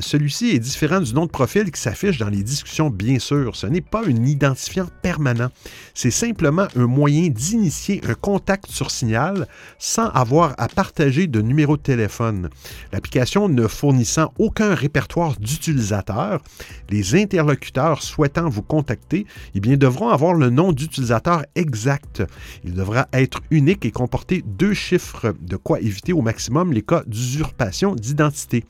Celui-ci 0.00 0.50
est 0.50 0.58
différent 0.58 1.00
du 1.00 1.14
nom 1.14 1.26
de 1.26 1.30
profil 1.30 1.70
qui 1.70 1.80
s'affiche 1.80 2.18
dans 2.18 2.28
les 2.28 2.42
discussions, 2.42 2.90
bien 2.90 3.18
sûr. 3.18 3.56
Ce 3.56 3.66
n'est 3.66 3.80
pas 3.80 4.04
une 4.04 4.26
identifiant 4.26 4.86
permanent. 5.02 5.48
C'est 5.94 6.10
simplement 6.10 6.66
un 6.76 6.86
moyen 6.86 7.28
d'initier 7.28 8.00
un 8.08 8.14
contact 8.14 8.70
sur 8.70 8.90
signal 8.90 9.46
sans 9.78 10.08
avoir 10.08 10.54
à 10.58 10.68
partager 10.68 11.25
de 11.28 11.40
numéro 11.40 11.76
de 11.76 11.82
téléphone. 11.82 12.48
L'application 12.92 13.48
ne 13.48 13.66
fournissant 13.66 14.32
aucun 14.38 14.74
répertoire 14.74 15.36
d'utilisateurs, 15.38 16.42
les 16.90 17.14
interlocuteurs 17.14 18.02
souhaitant 18.02 18.48
vous 18.48 18.62
contacter 18.62 19.26
eh 19.54 19.60
bien, 19.60 19.76
devront 19.76 20.08
avoir 20.08 20.34
le 20.34 20.50
nom 20.50 20.72
d'utilisateur 20.72 21.44
exact. 21.54 22.22
Il 22.64 22.74
devra 22.74 23.08
être 23.12 23.40
unique 23.50 23.84
et 23.84 23.90
comporter 23.90 24.42
deux 24.46 24.74
chiffres, 24.74 25.34
de 25.40 25.56
quoi 25.56 25.80
éviter 25.80 26.12
au 26.12 26.22
maximum 26.22 26.72
les 26.72 26.82
cas 26.82 27.02
d'usurpation 27.06 27.94
d'identité. 27.94 28.64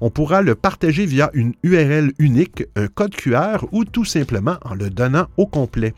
On 0.00 0.10
pourra 0.10 0.42
le 0.42 0.54
partager 0.54 1.06
via 1.06 1.30
une 1.34 1.54
URL 1.62 2.12
unique, 2.18 2.64
un 2.76 2.88
code 2.88 3.14
QR 3.14 3.64
ou 3.72 3.84
tout 3.84 4.04
simplement 4.04 4.58
en 4.64 4.74
le 4.74 4.90
donnant 4.90 5.26
au 5.36 5.46
complet. 5.46 5.94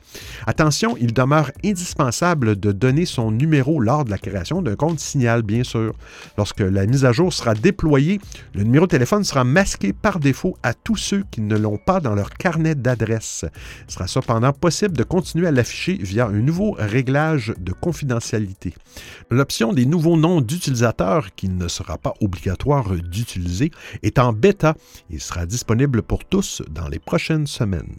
Attention, 0.46 0.96
il 1.00 1.12
demeure 1.12 1.50
indispensable 1.64 2.58
de 2.58 2.72
donner 2.72 3.06
son 3.06 3.30
numéro 3.30 3.80
lors 3.80 4.04
de 4.04 4.10
la 4.10 4.18
création 4.18 4.62
d'un 4.62 4.76
compte 4.76 5.00
signal, 5.00 5.42
bien 5.42 5.64
sûr. 5.64 5.94
Lorsque 6.36 6.60
la 6.60 6.86
mise 6.86 7.04
à 7.04 7.12
jour 7.12 7.32
sera 7.32 7.54
déployée, 7.54 8.20
le 8.54 8.62
numéro 8.62 8.86
de 8.86 8.90
téléphone 8.90 9.24
sera 9.24 9.44
masqué 9.44 9.92
par 9.92 10.18
défaut 10.18 10.56
à 10.62 10.74
tous 10.74 10.96
ceux 10.96 11.24
qui 11.30 11.40
ne 11.40 11.56
l'ont 11.56 11.78
pas 11.78 12.00
dans 12.00 12.14
leur 12.14 12.30
carnet 12.30 12.74
d'adresse. 12.74 13.44
Il 13.88 13.92
sera 13.92 14.06
cependant 14.06 14.52
possible 14.52 14.96
de 14.96 15.04
continuer 15.04 15.46
à 15.46 15.50
l'afficher 15.50 15.94
via 15.94 16.26
un 16.26 16.32
nouveau 16.32 16.76
réglage 16.78 17.54
de 17.58 17.72
confidentialité. 17.72 18.74
L'option 19.30 19.72
des 19.72 19.86
nouveaux 19.86 20.16
noms 20.16 20.40
d'utilisateurs, 20.40 21.34
qui 21.34 21.48
ne 21.48 21.68
sera 21.68 21.98
pas 21.98 22.14
obligatoire 22.20 22.90
d'utiliser, 22.90 23.70
est 24.02 24.18
en 24.18 24.32
bêta 24.32 24.74
et 25.10 25.18
sera 25.18 25.46
disponible 25.46 26.02
pour 26.02 26.24
tous 26.24 26.62
dans 26.70 26.88
les 26.88 26.98
prochaines 26.98 27.46
semaines. 27.46 27.98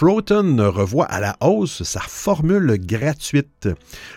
Proton 0.00 0.56
revoit 0.72 1.04
à 1.04 1.20
la 1.20 1.36
hausse 1.42 1.82
sa 1.82 2.00
formule 2.00 2.78
gratuite. 2.80 3.68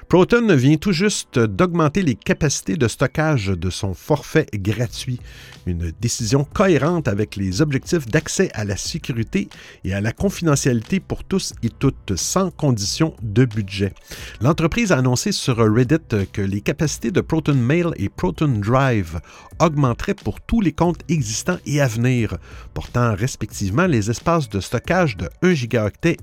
Proton 0.07 0.55
vient 0.55 0.77
tout 0.77 0.93
juste 0.93 1.37
d'augmenter 1.37 2.03
les 2.03 2.15
capacités 2.15 2.77
de 2.77 2.87
stockage 2.87 3.47
de 3.47 3.69
son 3.69 3.93
forfait 3.93 4.45
gratuit, 4.53 5.19
une 5.65 5.91
décision 5.99 6.45
cohérente 6.45 7.09
avec 7.09 7.35
les 7.35 7.61
objectifs 7.61 8.05
d'accès 8.05 8.49
à 8.53 8.63
la 8.63 8.77
sécurité 8.77 9.49
et 9.83 9.93
à 9.93 9.99
la 9.99 10.13
confidentialité 10.13 11.01
pour 11.01 11.25
tous 11.25 11.51
et 11.63 11.69
toutes 11.69 12.15
sans 12.15 12.49
condition 12.49 13.13
de 13.21 13.43
budget. 13.43 13.91
L'entreprise 14.39 14.93
a 14.93 14.99
annoncé 14.99 15.33
sur 15.33 15.57
Reddit 15.57 15.97
que 16.31 16.41
les 16.41 16.61
capacités 16.61 17.11
de 17.11 17.19
Proton 17.19 17.55
Mail 17.55 17.87
et 17.97 18.07
Proton 18.07 18.47
Drive 18.47 19.19
augmenteraient 19.59 20.13
pour 20.13 20.39
tous 20.39 20.61
les 20.61 20.71
comptes 20.71 21.01
existants 21.09 21.57
et 21.65 21.81
à 21.81 21.87
venir, 21.87 22.37
portant 22.73 23.15
respectivement 23.15 23.85
les 23.85 24.09
espaces 24.09 24.47
de 24.47 24.61
stockage 24.61 25.17
de 25.17 25.29
1 25.41 25.53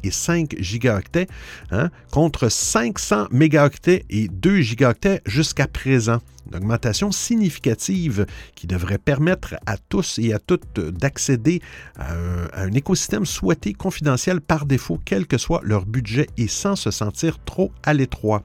Et 0.03 0.11
5 0.11 0.57
gigaoctets, 0.61 1.27
hein, 1.71 1.91
contre 2.13 2.49
500 2.49 3.27
mégaoctets 3.33 4.05
et 4.09 4.29
2 4.29 4.61
gigaoctets 4.61 5.23
jusqu'à 5.27 5.67
présent. 5.67 6.19
Une 6.51 6.57
augmentation 6.57 7.13
significative 7.13 8.27
qui 8.55 8.67
devrait 8.67 8.99
permettre 8.99 9.57
à 9.67 9.77
tous 9.77 10.19
et 10.19 10.33
à 10.33 10.39
toutes 10.39 10.81
d'accéder 10.81 11.61
à, 11.99 12.15
un 12.55 12.73
écosystème 12.73 13.27
souhaité 13.27 13.73
confidentiel 13.73 14.41
par 14.41 14.67
défaut, 14.67 15.01
quel 15.05 15.27
que 15.27 15.39
soit 15.39 15.61
leur 15.65 15.85
budget 15.85 16.29
et 16.37 16.49
sans 16.49 16.77
se 16.77 16.91
sentir 16.91 17.39
trop 17.45 17.73
à 17.83 17.93
l'étroit. 17.93 18.43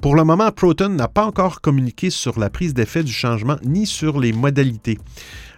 Pour 0.00 0.14
le 0.14 0.24
moment, 0.24 0.50
Proton 0.52 0.88
n'a 0.88 1.08
pas 1.08 1.24
encore 1.24 1.60
communiqué 1.60 2.10
sur 2.10 2.38
la 2.38 2.50
prise 2.50 2.74
d'effet 2.74 3.02
du 3.02 3.12
changement 3.12 3.56
ni 3.64 3.86
sur 3.86 4.20
les 4.20 4.32
modalités. 4.32 4.98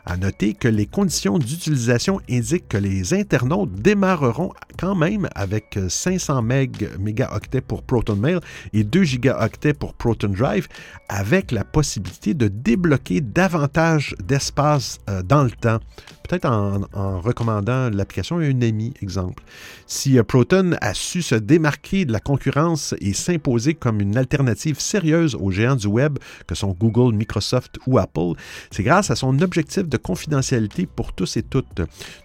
À 0.07 0.17
noter 0.17 0.55
que 0.55 0.69
les 0.69 0.87
conditions 0.87 1.39
d'utilisation 1.39 2.21
indiquent 2.31 2.69
que 2.69 2.77
les 2.77 3.15
internautes 3.15 3.73
démarreront 3.73 4.53
quand 4.79 4.95
même 4.95 5.29
avec 5.35 5.79
500 5.89 6.43
mégaoctets 6.43 7.61
pour 7.61 7.83
Proton 7.83 8.17
Mail 8.17 8.41
et 8.73 8.85
2 8.85 9.03
gigaoctets 9.03 9.75
pour 9.75 9.95
Proton 9.95 10.29
Drive, 10.29 10.69
avec 11.09 11.51
la 11.51 11.65
possibilité 11.65 11.97
possibilité 11.97 12.35
de 12.35 12.49
débloquer 12.49 13.21
davantage 13.21 14.15
d'espace 14.23 14.99
euh, 15.09 15.23
dans 15.23 15.45
le 15.45 15.51
temps 15.51 15.79
peut-être 16.27 16.47
en, 16.47 17.21
recommandant 17.21 17.91
l'application 17.91 18.39
à 18.39 18.43
un 18.43 18.63
ami, 18.63 18.93
exemple. 19.03 19.43
Si 19.87 20.19
euh, 20.19 20.23
Proton 20.23 20.73
a 20.81 20.95
su 20.95 21.23
se 21.23 21.35
démarquer 21.35 22.05
de 22.05 22.13
la 22.13 22.21
concurrence 22.21 22.95
et 23.01 23.13
s'imposer 23.13 23.75
comme 23.75 24.01
une 24.01 24.17
alternative 24.17 24.81
sérieuse 24.81 25.35
aux 25.35 25.51
géants 25.51 25.77
du 25.77 25.87
web 25.87 26.19
que 26.47 26.55
sont 26.55 26.77
Google, 26.79 27.15
Microsoft 27.15 27.79
ou 27.87 27.99
Apple, 27.99 28.33
c'est 28.71 28.83
grâce 28.83 29.11
à 29.11 29.17
son 29.17 29.41
objectif 29.41 29.89
de 29.89 29.97
confidentialité 29.97 30.87
pour 30.87 31.13
tous 31.13 31.37
et 31.37 31.43
toutes. 31.43 31.81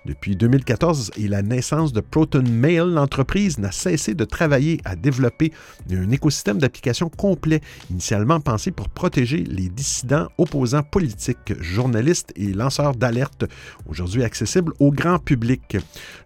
Depuis 0.06 0.36
2014 0.36 1.12
et 1.18 1.28
la 1.28 1.42
naissance 1.42 1.94
de 1.94 2.02
Proton 2.02 2.44
Mail, 2.44 2.94
l'entreprise 2.94 3.58
n'a 3.60 3.72
cessé 3.72 4.14
de 4.14 4.26
travailler 4.26 4.80
à 4.86 4.96
développer 4.96 5.52
un 5.92 6.10
écosystème 6.12 6.58
d'applications 6.58 7.10
complet, 7.10 7.62
initialement 7.90 8.40
pensé 8.40 8.72
pour 8.72 8.90
protéger 8.90 9.38
les 9.38 9.70
dissidents, 9.70 10.28
opposants 10.38 10.84
politiques, 10.84 11.62
journalistes 11.62 12.34
et 12.36 12.54
lanceurs 12.54 12.96
d'alerte 12.96 13.46
aujourd'hui 13.92 14.24
accessible 14.24 14.74
au 14.80 14.92
grand 14.92 15.20
public. 15.20 15.78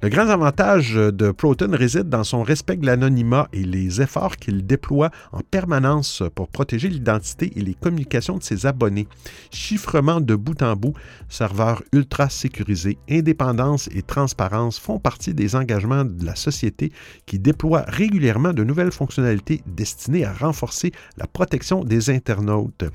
Le 0.01 0.09
grand 0.09 0.29
avantage 0.29 0.93
de 0.93 1.31
Proton 1.31 1.71
réside 1.71 2.09
dans 2.09 2.23
son 2.23 2.43
respect 2.43 2.77
de 2.77 2.85
l'anonymat 2.85 3.49
et 3.51 3.63
les 3.63 4.01
efforts 4.01 4.37
qu'il 4.37 4.65
déploie 4.65 5.09
en 5.31 5.39
permanence 5.39 6.23
pour 6.35 6.47
protéger 6.47 6.87
l'identité 6.87 7.51
et 7.55 7.61
les 7.61 7.73
communications 7.73 8.37
de 8.37 8.43
ses 8.43 8.65
abonnés. 8.65 9.07
Chiffrement 9.51 10.21
de 10.21 10.35
bout 10.35 10.61
en 10.61 10.75
bout, 10.75 10.93
serveur 11.27 11.81
ultra 11.91 12.29
sécurisé, 12.29 12.97
indépendance 13.09 13.89
et 13.93 14.03
transparence 14.03 14.79
font 14.79 14.99
partie 14.99 15.33
des 15.33 15.55
engagements 15.55 16.05
de 16.05 16.25
la 16.25 16.35
société 16.35 16.91
qui 17.25 17.39
déploie 17.39 17.83
régulièrement 17.87 18.53
de 18.53 18.63
nouvelles 18.63 18.91
fonctionnalités 18.91 19.61
destinées 19.65 20.25
à 20.25 20.33
renforcer 20.33 20.91
la 21.17 21.25
protection 21.25 21.83
des 21.83 22.11
internautes. 22.11 22.85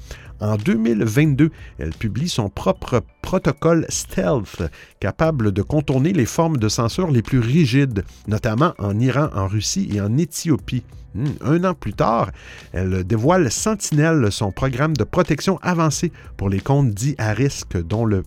En 0.41 0.57
2022, 0.57 1.51
elle 1.79 1.91
publie 1.91 2.29
son 2.29 2.49
propre 2.49 3.03
protocole 3.23 3.85
Stealth, 3.89 4.63
capable 4.99 5.53
de 5.53 5.63
contourner 5.63 6.13
les 6.13 6.27
formes 6.27 6.57
de 6.57 6.69
censure 6.69 7.11
les 7.11 7.23
plus 7.23 7.41
rigides, 7.41 8.05
notamment 8.27 8.73
en 8.79 8.99
Iran, 8.99 9.29
en 9.35 9.47
Russie 9.47 9.91
et 9.93 10.01
en 10.01 10.17
Éthiopie. 10.17 10.85
Hmm, 11.15 11.27
un 11.41 11.65
an 11.65 11.75
plus 11.75 11.93
tard, 11.93 12.31
elle 12.73 13.05
dévoile 13.05 13.51
Sentinel, 13.51 14.31
son 14.31 14.53
programme 14.53 14.97
de 14.97 15.05
protection 15.05 15.59
avancé 15.61 16.13
pour 16.37 16.49
les 16.49 16.61
comptes 16.61 16.91
dits 16.91 17.17
à 17.19 17.33
risque, 17.33 17.77
dont 17.83 18.05
le, 18.05 18.25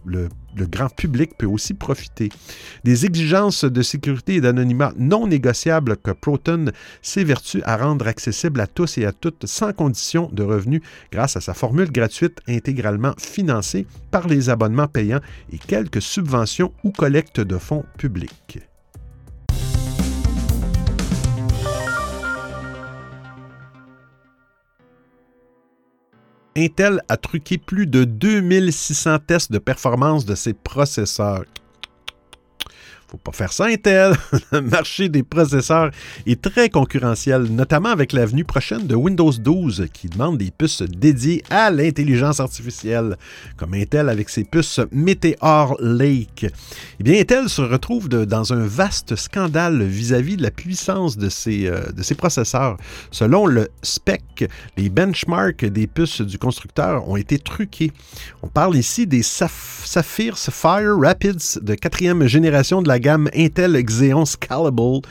grand 0.66 0.90
public 0.90 1.38
peut 1.38 1.46
aussi 1.46 1.74
profiter. 1.74 2.30
Des 2.84 3.06
exigences 3.06 3.66
de 3.66 3.82
sécurité 3.82 4.36
et 4.36 4.42
d'anonymat 4.42 4.94
non 4.98 5.28
négociables 5.28 5.98
que 5.98 6.12
Proton 6.12 6.66
s'évertue 7.02 7.62
à 7.64 7.78
rendre 7.78 8.08
accessibles 8.08 8.62
à 8.62 8.68
tous 8.68 8.98
et 8.98 9.06
à 9.06 9.12
toutes 9.12 9.46
sans 9.46 9.74
condition 9.74 10.30
de 10.32 10.44
revenus 10.44 10.82
grâce 11.12 11.36
à 11.38 11.42
sa 11.42 11.54
formule 11.54 11.92
gratuite 11.92 12.40
intégralement 12.48 13.14
financée 13.18 13.86
par 14.12 14.28
les 14.28 14.50
abonnements 14.50 14.88
payants 14.88 15.22
et 15.52 15.58
quelques 15.58 16.02
subventions 16.02 16.74
ou 16.84 16.92
collectes 16.92 17.40
de 17.40 17.58
fonds 17.58 17.86
publics. 17.98 18.60
Intel 26.56 27.02
a 27.10 27.18
truqué 27.18 27.58
plus 27.58 27.88
de 27.88 28.04
2600 28.04 29.20
tests 29.20 29.52
de 29.52 29.58
performance 29.58 30.26
de 30.26 30.36
ses 30.36 30.54
processeurs 30.54 31.46
faut 33.14 33.18
pas 33.18 33.32
faire 33.32 33.54
ça, 33.54 33.66
Intel. 33.66 34.16
le 34.52 34.62
marché 34.62 35.08
des 35.08 35.22
processeurs 35.22 35.92
est 36.26 36.42
très 36.42 36.70
concurrentiel, 36.70 37.44
notamment 37.44 37.90
avec 37.90 38.12
l'avenue 38.12 38.44
prochaine 38.44 38.88
de 38.88 38.96
Windows 38.96 39.32
12 39.32 39.86
qui 39.94 40.08
demande 40.08 40.40
des 40.40 40.50
puces 40.50 40.82
dédiées 40.82 41.44
à 41.52 41.70
l'intelligence 41.70 42.40
artificielle, 42.40 43.16
comme 43.56 43.76
Intel 43.76 44.10
avec 44.10 44.30
ses 44.30 44.44
puces 44.44 44.80
Meteor 44.92 45.78
Lake. 45.80 46.48
Eh 47.00 47.04
bien, 47.04 47.22
Intel 47.22 47.50
se 47.50 47.62
retrouve 47.62 48.10
dans 48.10 48.52
un 48.52 48.66
vaste 48.66 49.16
scandale 49.16 49.84
vis-à-vis 49.84 50.38
de 50.38 50.42
la 50.42 50.52
puissance 50.52 51.16
de 51.16 51.30
ses, 51.30 51.68
euh, 51.68 51.92
de 51.92 52.02
ses 52.02 52.16
processeurs. 52.16 52.78
Selon 53.12 53.46
le 53.46 53.68
spec, 53.84 54.50
les 54.76 54.90
benchmarks 54.90 55.66
des 55.66 55.86
puces 55.86 56.22
du 56.22 56.40
constructeur 56.40 57.08
ont 57.08 57.18
été 57.18 57.38
truqués. 57.38 57.92
On 58.42 58.48
parle 58.48 58.76
ici 58.76 59.06
des 59.06 59.22
Sapphire 59.22 60.36
Sapphire 60.36 60.98
Rapids 60.98 61.60
de 61.62 61.76
quatrième 61.76 62.26
génération 62.26 62.82
de 62.82 62.88
la 62.88 63.03
gamme 63.04 63.30
Intel 63.36 63.78
Xeon 63.84 64.26
Scalable. 64.26 65.02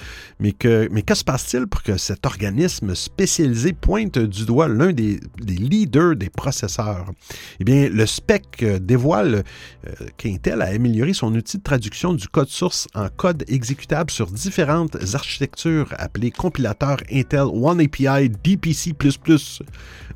Mais 0.41 0.53
que, 0.53 0.89
se 1.15 1.23
passe-t-il 1.23 1.67
pour 1.67 1.83
que 1.83 1.97
cet 1.97 2.27
organisme 2.27 2.97
spécialisé 2.97 3.73
pointe 3.73 4.19
du 4.19 4.45
doigt 4.45 4.67
l'un 4.67 4.93
des, 4.93 5.21
leaders 5.47 6.17
des 6.17 6.31
processeurs? 6.31 7.13
Eh 7.61 7.65
bien, 7.65 7.89
le 7.89 8.07
spec 8.07 8.63
euh, 8.63 8.81
dévoile 8.81 9.45
euh, 9.87 10.07
qu'Intel 10.17 10.63
a 10.63 10.67
amélioré 10.67 11.13
son 11.13 11.33
outil 11.35 11.59
de 11.59 11.63
traduction 11.63 12.15
du 12.15 12.27
code 12.27 12.49
source 12.49 12.89
en 12.95 13.09
code 13.09 13.45
exécutable 13.47 14.11
sur 14.11 14.27
différentes 14.27 14.97
architectures 15.15 15.95
appelées 15.99 16.33
compilateurs 16.33 16.99
Intel 17.13 17.43
One 17.43 17.81
API 17.81 18.31
DPC++ 18.43 18.95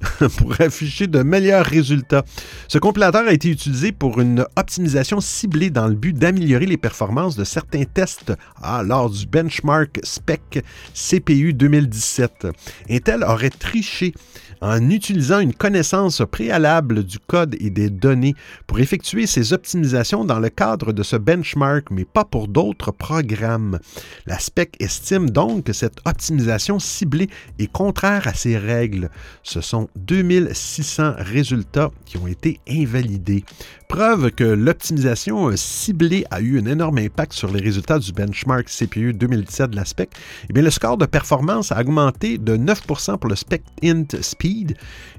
pour 0.38 0.60
afficher 0.60 1.06
de 1.06 1.22
meilleurs 1.22 1.64
résultats. 1.64 2.24
Ce 2.68 2.78
compilateur 2.78 3.26
a 3.26 3.32
été 3.32 3.50
utilisé 3.50 3.92
pour 3.92 4.20
une 4.20 4.44
optimisation 4.56 5.20
ciblée 5.20 5.70
dans 5.70 5.86
le 5.86 5.94
but 5.94 6.16
d'améliorer 6.16 6.66
les 6.66 6.76
performances 6.76 7.36
de 7.36 7.44
certains 7.44 7.84
tests 7.84 8.32
ah, 8.62 8.82
lors 8.84 9.10
du 9.10 9.26
benchmark 9.26 10.00
spec 10.02 10.64
CPU 10.94 11.52
2017. 11.52 12.48
Intel 12.90 13.24
aurait 13.24 13.50
triché 13.50 14.14
en 14.60 14.90
utilisant 14.90 15.40
une 15.40 15.54
connaissance 15.54 16.22
préalable 16.30 17.04
du 17.04 17.18
code 17.18 17.56
et 17.60 17.70
des 17.70 17.90
données 17.90 18.34
pour 18.66 18.78
effectuer 18.80 19.26
ces 19.26 19.52
optimisations 19.52 20.24
dans 20.24 20.38
le 20.38 20.48
cadre 20.48 20.92
de 20.92 21.02
ce 21.02 21.16
benchmark, 21.16 21.90
mais 21.90 22.04
pas 22.04 22.24
pour 22.24 22.48
d'autres 22.48 22.92
programmes. 22.92 23.78
La 24.26 24.38
spec 24.38 24.76
estime 24.80 25.30
donc 25.30 25.64
que 25.64 25.72
cette 25.72 25.98
optimisation 26.04 26.78
ciblée 26.78 27.28
est 27.58 27.70
contraire 27.70 28.26
à 28.26 28.34
ces 28.34 28.56
règles. 28.58 29.10
Ce 29.42 29.60
sont 29.60 29.88
2600 29.96 31.14
résultats 31.18 31.90
qui 32.04 32.18
ont 32.18 32.26
été 32.26 32.60
invalidés. 32.68 33.44
Preuve 33.88 34.30
que 34.32 34.44
l'optimisation 34.44 35.50
ciblée 35.54 36.24
a 36.30 36.40
eu 36.40 36.60
un 36.60 36.66
énorme 36.66 36.98
impact 36.98 37.32
sur 37.32 37.52
les 37.52 37.60
résultats 37.60 38.00
du 38.00 38.12
benchmark 38.12 38.68
CPU 38.68 39.12
2017 39.12 39.70
de 39.70 39.76
la 39.76 39.84
spec. 39.84 40.10
Eh 40.50 40.52
bien, 40.52 40.62
le 40.62 40.70
score 40.70 40.96
de 40.96 41.06
performance 41.06 41.70
a 41.70 41.80
augmenté 41.80 42.38
de 42.38 42.56
9% 42.56 43.18
pour 43.18 43.30
le 43.30 43.36
spec 43.36 43.62
int 43.84 44.06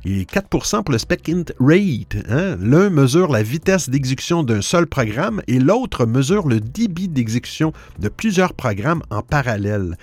et 0.05 0.23
4% 0.23 0.83
pour 0.83 0.91
le 0.91 0.97
spec 0.97 1.29
int 1.29 1.45
rate. 1.59 2.17
Hein? 2.29 2.57
L'un 2.61 2.89
mesure 2.89 3.31
la 3.31 3.43
vitesse 3.43 3.89
d'exécution 3.89 4.43
d'un 4.43 4.61
seul 4.61 4.87
programme 4.87 5.41
et 5.47 5.59
l'autre 5.59 6.05
mesure 6.05 6.47
le 6.47 6.59
débit 6.59 7.07
d'exécution 7.07 7.73
de 7.99 8.09
plusieurs 8.09 8.53
programmes 8.53 9.01
en 9.09 9.21
parallèle. 9.21 9.97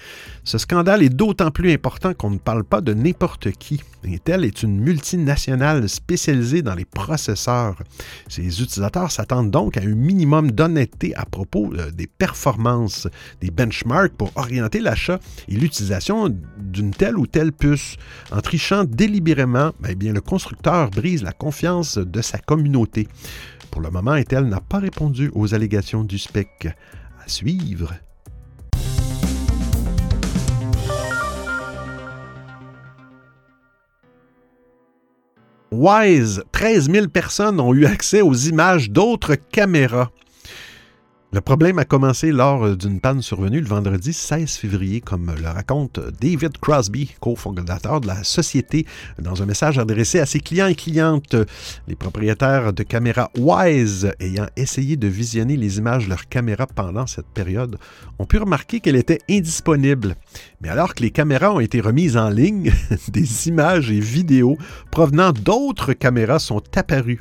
Ce 0.47 0.59
scandale 0.59 1.03
est 1.03 1.09
d'autant 1.09 1.51
plus 1.51 1.73
important 1.73 2.13
qu'on 2.13 2.29
ne 2.29 2.39
parle 2.39 2.65
pas 2.65 2.83
de 2.83 2.93
n'importe 2.93 3.51
qui. 3.53 3.83
Intel 4.07 4.45
est 4.45 4.63
une 4.63 4.79
multinationale 4.79 5.89
spécialisée 5.89 6.61
dans 6.61 6.75
les 6.75 6.85
processeurs. 6.85 7.77
Ses 8.29 8.43
utilisateurs 8.61 9.11
s'attendent 9.11 9.51
donc 9.51 9.79
à 9.79 9.81
un 9.81 9.95
minimum 9.95 10.51
d'honnêteté 10.51 11.15
à 11.15 11.25
propos 11.25 11.73
euh, 11.73 11.91
des 11.91 12.07
performances, 12.07 13.09
des 13.41 13.51
benchmarks 13.51 14.13
pour 14.13 14.33
orienter 14.37 14.81
l'achat 14.81 15.19
et 15.49 15.55
l'utilisation 15.55 16.29
d'une 16.59 16.91
telle 16.91 17.17
ou 17.17 17.27
telle 17.27 17.53
puce. 17.53 17.97
En 18.31 18.43
trichant 18.43 18.85
délibérément, 18.85 19.73
eh 19.89 19.95
bien, 19.95 20.13
le 20.13 20.21
constructeur 20.21 20.91
brise 20.91 21.23
la 21.23 21.33
confiance 21.33 21.97
de 21.97 22.21
sa 22.21 22.37
communauté. 22.37 23.09
Pour 23.71 23.81
le 23.81 23.91
moment, 23.91 24.13
Intel 24.13 24.45
n'a 24.45 24.61
pas 24.61 24.79
répondu 24.79 25.31
aux 25.35 25.55
allégations 25.55 26.05
du 26.05 26.19
spec. 26.19 26.69
À 27.25 27.29
suivre. 27.29 27.95
Wise, 35.77 36.45
13 36.53 36.89
000 36.89 37.09
personnes 37.09 37.59
ont 37.59 37.75
eu 37.75 37.85
accès 37.85 38.21
aux 38.21 38.35
images 38.35 38.91
d'autres 38.91 39.35
caméras. 39.35 40.13
Le 41.35 41.41
problème 41.41 41.81
a 41.81 41.85
commencé 41.85 42.31
lors 42.31 42.77
d'une 42.77 43.01
panne 43.01 43.21
survenue 43.21 43.61
le 43.61 43.67
vendredi 43.67 44.13
16 44.13 44.53
février, 44.53 45.01
comme 45.01 45.35
le 45.37 45.49
raconte 45.49 45.99
David 46.21 46.59
Crosby, 46.59 47.13
cofondateur 47.19 48.01
de 48.01 48.07
la 48.07 48.23
société, 48.23 48.87
dans 49.19 49.43
un 49.43 49.45
message 49.45 49.77
adressé 49.81 50.21
à 50.21 50.27
ses 50.27 50.39
clients 50.39 50.69
et 50.69 50.77
clientes. 50.77 51.35
Les 51.89 51.97
propriétaires 51.97 52.73
de 52.73 52.85
caméras 52.85 53.33
Wise 53.37 54.13
ayant 54.21 54.47
essayé 54.55 54.97
de 54.97 55.09
visionner 55.09 55.57
les 55.57 55.79
images 55.79 56.05
de 56.05 56.11
leur 56.11 56.29
caméra 56.29 56.69
pendant 56.69 57.09
cette 57.09 57.27
période 57.27 57.79
ont 58.21 58.27
pu 58.27 58.39
remarquer 58.39 58.79
qu'elle 58.79 58.95
était 58.95 59.19
indisponible. 59.29 60.15
Mais 60.61 60.69
alors 60.69 60.95
que 60.95 61.03
les 61.03 61.11
caméras 61.11 61.53
ont 61.53 61.59
été 61.59 61.81
remises 61.81 62.17
en 62.17 62.29
ligne, 62.29 62.73
des 63.09 63.49
images 63.49 63.91
et 63.91 63.99
vidéos 63.99 64.57
provenant 64.93 65.33
d'autres 65.33 65.95
caméras 65.95 66.39
sont 66.39 66.63
apparues. 66.77 67.19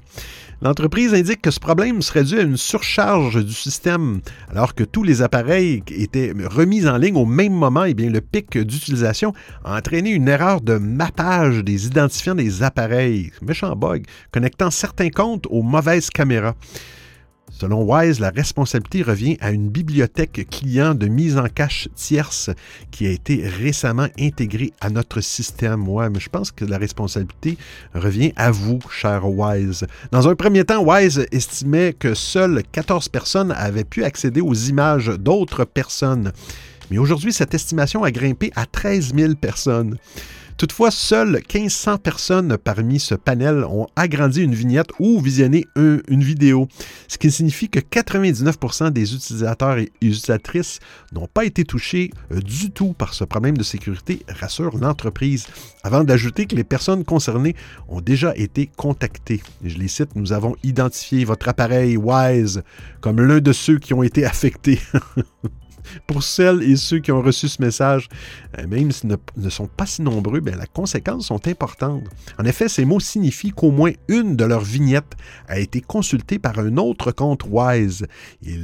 L'entreprise 0.63 1.13
indique 1.13 1.41
que 1.41 1.51
ce 1.51 1.59
problème 1.59 2.01
serait 2.01 2.23
dû 2.23 2.39
à 2.39 2.43
une 2.43 2.55
surcharge 2.55 3.43
du 3.43 3.51
système. 3.51 4.21
Alors 4.49 4.73
que 4.73 4.85
tous 4.85 5.03
les 5.03 5.21
appareils 5.21 5.83
étaient 5.89 6.31
remis 6.45 6.87
en 6.87 6.95
ligne 6.95 7.17
au 7.17 7.25
même 7.25 7.51
moment, 7.51 7.83
eh 7.83 7.93
bien, 7.93 8.09
le 8.09 8.21
pic 8.21 8.57
d'utilisation 8.57 9.33
a 9.65 9.77
entraîné 9.77 10.11
une 10.11 10.29
erreur 10.29 10.61
de 10.61 10.77
mappage 10.77 11.65
des 11.65 11.87
identifiants 11.87 12.35
des 12.35 12.63
appareils. 12.63 13.31
Méchant 13.41 13.75
bug, 13.75 14.05
connectant 14.31 14.71
certains 14.71 15.09
comptes 15.09 15.47
aux 15.49 15.63
mauvaises 15.63 16.09
caméras. 16.09 16.55
Selon 17.59 17.83
Wise, 17.83 18.19
la 18.19 18.31
responsabilité 18.31 19.03
revient 19.03 19.37
à 19.39 19.51
une 19.51 19.69
bibliothèque 19.69 20.47
client 20.49 20.95
de 20.95 21.07
mise 21.07 21.37
en 21.37 21.47
cache 21.47 21.87
tierce 21.95 22.49
qui 22.89 23.05
a 23.05 23.11
été 23.11 23.47
récemment 23.47 24.07
intégrée 24.19 24.73
à 24.81 24.89
notre 24.89 25.21
système. 25.21 25.87
Ouais, 25.87 26.09
mais 26.09 26.19
je 26.19 26.29
pense 26.29 26.51
que 26.51 26.65
la 26.65 26.79
responsabilité 26.79 27.59
revient 27.93 28.33
à 28.37 28.49
vous, 28.49 28.79
cher 28.89 29.29
Wise. 29.29 29.85
Dans 30.11 30.27
un 30.27 30.35
premier 30.35 30.65
temps, 30.65 30.83
Wise 30.83 31.27
estimait 31.31 31.93
que 31.93 32.15
seules 32.15 32.63
14 32.71 33.07
personnes 33.09 33.53
avaient 33.55 33.83
pu 33.83 34.03
accéder 34.03 34.41
aux 34.41 34.55
images 34.55 35.11
d'autres 35.19 35.63
personnes. 35.63 36.31
Mais 36.89 36.97
aujourd'hui, 36.97 37.31
cette 37.31 37.53
estimation 37.53 38.03
a 38.03 38.11
grimpé 38.11 38.51
à 38.55 38.65
13 38.65 39.13
000 39.15 39.35
personnes. 39.35 39.97
Toutefois, 40.57 40.91
seules 40.91 41.41
1500 41.53 41.97
personnes 41.97 42.57
parmi 42.57 42.99
ce 42.99 43.15
panel 43.15 43.63
ont 43.63 43.87
agrandi 43.95 44.41
une 44.41 44.53
vignette 44.53 44.89
ou 44.99 45.19
visionné 45.19 45.65
une 45.75 46.23
vidéo, 46.23 46.67
ce 47.07 47.17
qui 47.17 47.31
signifie 47.31 47.69
que 47.69 47.79
99% 47.79 48.91
des 48.91 49.15
utilisateurs 49.15 49.77
et 49.77 49.91
utilisatrices 50.01 50.79
n'ont 51.11 51.27
pas 51.27 51.45
été 51.45 51.63
touchés 51.63 52.11
euh, 52.31 52.39
du 52.39 52.71
tout 52.71 52.93
par 52.93 53.13
ce 53.13 53.23
problème 53.23 53.57
de 53.57 53.63
sécurité, 53.63 54.23
rassure 54.27 54.77
l'entreprise, 54.77 55.47
avant 55.83 56.03
d'ajouter 56.03 56.45
que 56.45 56.55
les 56.55 56.63
personnes 56.63 57.03
concernées 57.03 57.55
ont 57.87 58.01
déjà 58.01 58.35
été 58.35 58.69
contactées. 58.77 59.41
Je 59.63 59.77
les 59.77 59.87
cite, 59.87 60.15
nous 60.15 60.33
avons 60.33 60.55
identifié 60.63 61.25
votre 61.25 61.49
appareil 61.49 61.97
Wise 61.97 62.63
comme 63.01 63.21
l'un 63.21 63.39
de 63.39 63.53
ceux 63.53 63.79
qui 63.79 63.93
ont 63.93 64.03
été 64.03 64.25
affectés. 64.25 64.79
pour 66.07 66.23
celles 66.23 66.63
et 66.63 66.75
ceux 66.75 66.99
qui 66.99 67.11
ont 67.11 67.21
reçu 67.21 67.47
ce 67.47 67.61
message, 67.61 68.07
euh, 68.57 68.67
même 68.67 68.91
s'ils 68.91 69.09
ne, 69.37 69.49
sont 69.49 69.67
pas 69.67 69.85
si 69.85 70.01
nombreux, 70.01 70.39
bien, 70.39 70.55
les 70.55 70.67
conséquences 70.73 71.27
sont 71.27 71.47
importantes. 71.47 72.03
En 72.39 72.45
effet, 72.45 72.69
ces 72.69 72.85
mots 72.85 72.99
signifient 72.99 73.51
qu'au 73.51 73.71
moins 73.71 73.91
une 74.07 74.35
de 74.35 74.45
leurs 74.45 74.63
vignettes 74.63 75.13
a 75.47 75.59
été 75.59 75.81
consultée 75.81 76.39
par 76.39 76.59
un 76.59 76.77
autre 76.77 77.11
compte 77.11 77.43
Wise. 77.49 78.05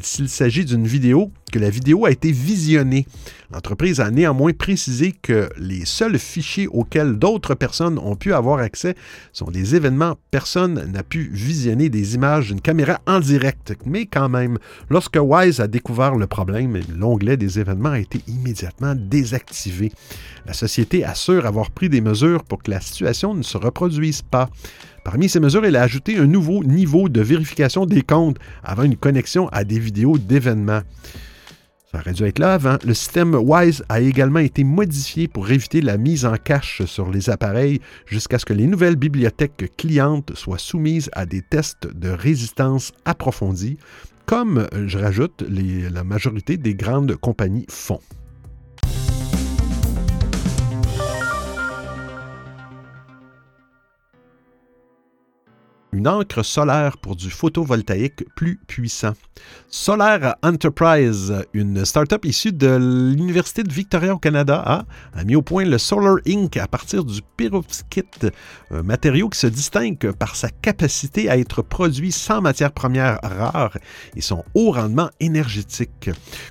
S'il 0.02 0.30
s'agit 0.30 0.66
d'une 0.66 0.88
vidéo, 0.88 1.32
que 1.50 1.60
la 1.60 1.70
vidéo 1.70 2.06
a 2.06 2.12
été 2.12 2.32
visionnée. 2.32 3.06
L'entreprise 3.52 4.00
a 4.00 4.12
néanmoins 4.12 4.54
précisé 4.54 5.12
que 5.12 5.50
les 5.58 5.86
seuls 5.86 6.20
fichiers 6.20 6.68
auxquels 6.68 7.18
d'autres 7.18 7.56
personnes 7.56 7.97
ont 7.97 8.16
pu 8.16 8.34
avoir 8.34 8.60
accès 8.60 8.95
sont 9.34 9.50
des 9.50 9.76
événements. 9.76 10.18
Personne 10.30 10.91
n'a 10.91 11.04
pu 11.04 11.30
visionner 11.34 11.89
des 11.89 12.16
images 12.16 12.50
d'une 12.50 12.62
caméra 12.62 13.00
en 13.08 13.20
direct. 13.20 13.74
Mais 13.86 14.06
quand 14.06 14.30
même, 14.30 14.60
lorsque 14.89 15.18
Wise 15.20 15.60
a 15.60 15.68
découvert 15.68 16.16
le 16.16 16.28
problème, 16.28 16.80
l'onglet 16.95 17.38
des 17.38 17.60
événements 17.60 17.89
a 17.89 18.00
été 18.00 18.22
immédiatement 18.28 18.93
désactivé. 18.95 19.91
La 20.45 20.54
société 20.54 21.04
assure 21.04 21.45
avoir 21.45 21.72
pris 21.72 21.89
des 21.89 22.02
mesures 22.02 22.43
pour 22.43 22.62
que 22.62 22.72
la 22.72 22.82
situation 22.82 23.34
ne 23.34 23.43
se 23.43 23.58
reproduise 23.58 24.22
pas. 24.22 24.50
Parmi 25.04 25.30
ces 25.30 25.39
mesures, 25.39 25.66
elle 25.66 25.76
a 25.76 25.82
ajouté 25.82 26.18
un 26.18 26.28
nouveau 26.28 26.64
niveau 26.64 27.10
de 27.10 27.22
vérification 27.22 27.86
des 27.86 28.02
comptes 28.02 28.38
avant 28.64 28.84
une 28.84 28.97
connexion 28.97 29.47
à 29.50 29.64
des 29.64 29.80
vidéos 29.80 30.18
d'événements. 30.18 30.82
Ça 31.92 32.00
aurait 32.00 32.14
dû 32.14 32.24
être 32.26 32.38
là 32.38 32.54
avant. 32.54 32.78
Le 32.86 32.94
système 32.94 33.34
WISE 33.34 33.84
a 33.90 34.00
également 34.00 34.40
été 34.40 34.64
modifié 34.64 35.28
pour 35.28 35.50
éviter 35.50 35.82
la 35.82 35.98
mise 35.98 36.24
en 36.24 36.36
cache 36.36 36.84
sur 36.86 37.10
les 37.10 37.32
appareils 37.32 37.82
jusqu'à 38.06 38.38
ce 38.38 38.46
que 38.46 38.54
les 38.54 38.68
nouvelles 38.68 38.96
bibliothèques 38.96 39.76
clientes 39.76 40.36
soient 40.36 40.60
soumises 40.60 41.10
à 41.14 41.26
des 41.26 41.42
tests 41.42 41.88
de 41.88 42.10
résistance 42.10 42.92
approfondis, 43.06 43.78
comme, 44.28 44.68
je 44.86 45.00
rajoute, 45.00 45.44
la 45.50 46.04
majorité 46.04 46.58
des 46.58 46.76
grandes 46.76 47.16
compagnies 47.16 47.66
font. 47.70 48.02
Une 56.00 56.08
encre 56.08 56.45
solaire 56.45 56.97
pour 56.97 57.18
du 57.18 57.30
photovoltaïque 57.30 58.24
plus 58.34 58.58
puissant. 58.68 59.12
Solar 59.70 60.38
Enterprise, 60.43 61.45
une 61.54 61.84
start-up 61.84 62.24
issue 62.24 62.54
de 62.54 63.14
l'Université 63.16 63.64
de 63.64 63.72
Victoria 63.72 64.14
au 64.14 64.18
Canada, 64.18 64.86
a, 65.14 65.24
mis 65.26 65.36
au 65.36 65.41
point 65.41 65.66
le 65.66 65.78
Solar 65.78 66.16
Ink 66.26 66.56
à 66.56 66.68
partir 66.68 67.04
du 67.04 67.20
perovskite, 67.36 68.28
un 68.72 68.82
matériau 68.82 69.28
qui 69.28 69.39
se 69.39 69.47
distingue 69.47 70.12
par 70.14 70.38
sa 70.38 70.50
capacité 70.50 71.30
à 71.30 71.38
être 71.38 71.62
produit 71.62 72.14
sans 72.14 72.41
matières 72.41 72.72
premières 72.72 73.20
rares 73.22 73.78
et 74.16 74.22
son 74.22 74.45
haut 74.54 74.72
rendement 74.72 75.10
énergétique. 75.20 76.10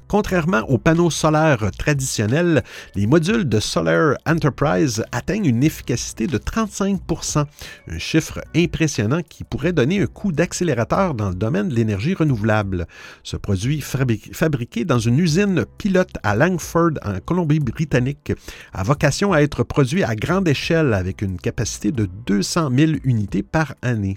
Contrairement 0.08 0.60
aux 0.68 0.78
panneaux 0.78 1.10
solaires 1.10 1.70
traditionnels, 1.78 2.62
les 2.94 3.06
modules 3.06 3.48
de 3.48 3.60
Solar 3.60 4.16
Enterprise 4.26 5.02
atteignent 5.10 5.46
une 5.46 5.64
efficacité 5.64 6.26
de 6.26 6.36
35% 6.36 7.46
un 7.88 7.98
chiffre 7.98 8.40
impressionnant 8.54 9.22
qui 9.26 9.37
pourrait 9.44 9.72
donner 9.72 10.02
un 10.02 10.06
coup 10.06 10.32
d'accélérateur 10.32 11.14
dans 11.14 11.28
le 11.28 11.34
domaine 11.34 11.68
de 11.68 11.74
l'énergie 11.74 12.14
renouvelable. 12.14 12.86
Ce 13.22 13.36
produit 13.36 13.80
fabriqué 13.80 14.84
dans 14.84 14.98
une 14.98 15.18
usine 15.18 15.64
pilote 15.78 16.14
à 16.22 16.36
Langford, 16.36 16.92
en 17.04 17.18
Colombie-Britannique, 17.24 18.32
a 18.72 18.82
vocation 18.82 19.32
à 19.32 19.40
être 19.40 19.62
produit 19.62 20.04
à 20.04 20.14
grande 20.14 20.48
échelle 20.48 20.94
avec 20.94 21.22
une 21.22 21.38
capacité 21.38 21.92
de 21.92 22.08
200 22.26 22.70
000 22.76 22.92
unités 23.04 23.42
par 23.42 23.74
année. 23.82 24.16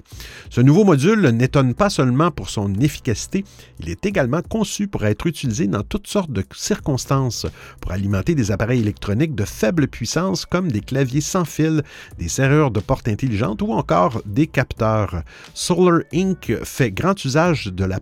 Ce 0.49 0.61
nouveau 0.61 0.83
module 0.83 1.21
n'étonne 1.29 1.73
pas 1.73 1.89
seulement 1.89 2.31
pour 2.31 2.49
son 2.49 2.73
efficacité, 2.75 3.43
il 3.79 3.89
est 3.89 4.05
également 4.05 4.41
conçu 4.41 4.87
pour 4.87 5.05
être 5.05 5.27
utilisé 5.27 5.67
dans 5.67 5.83
toutes 5.83 6.07
sortes 6.07 6.31
de 6.31 6.43
circonstances, 6.55 7.45
pour 7.79 7.91
alimenter 7.91 8.35
des 8.35 8.51
appareils 8.51 8.81
électroniques 8.81 9.35
de 9.35 9.45
faible 9.45 9.87
puissance 9.87 10.45
comme 10.45 10.71
des 10.71 10.81
claviers 10.81 11.21
sans 11.21 11.45
fil, 11.45 11.83
des 12.17 12.29
serrures 12.29 12.71
de 12.71 12.79
porte 12.79 13.07
intelligentes 13.07 13.61
ou 13.61 13.73
encore 13.73 14.21
des 14.25 14.47
capteurs. 14.47 15.10
Solar 15.53 16.01
Inc. 16.13 16.53
fait 16.63 16.91
grand 16.91 17.23
usage 17.23 17.65
de 17.65 17.85
la 17.85 17.99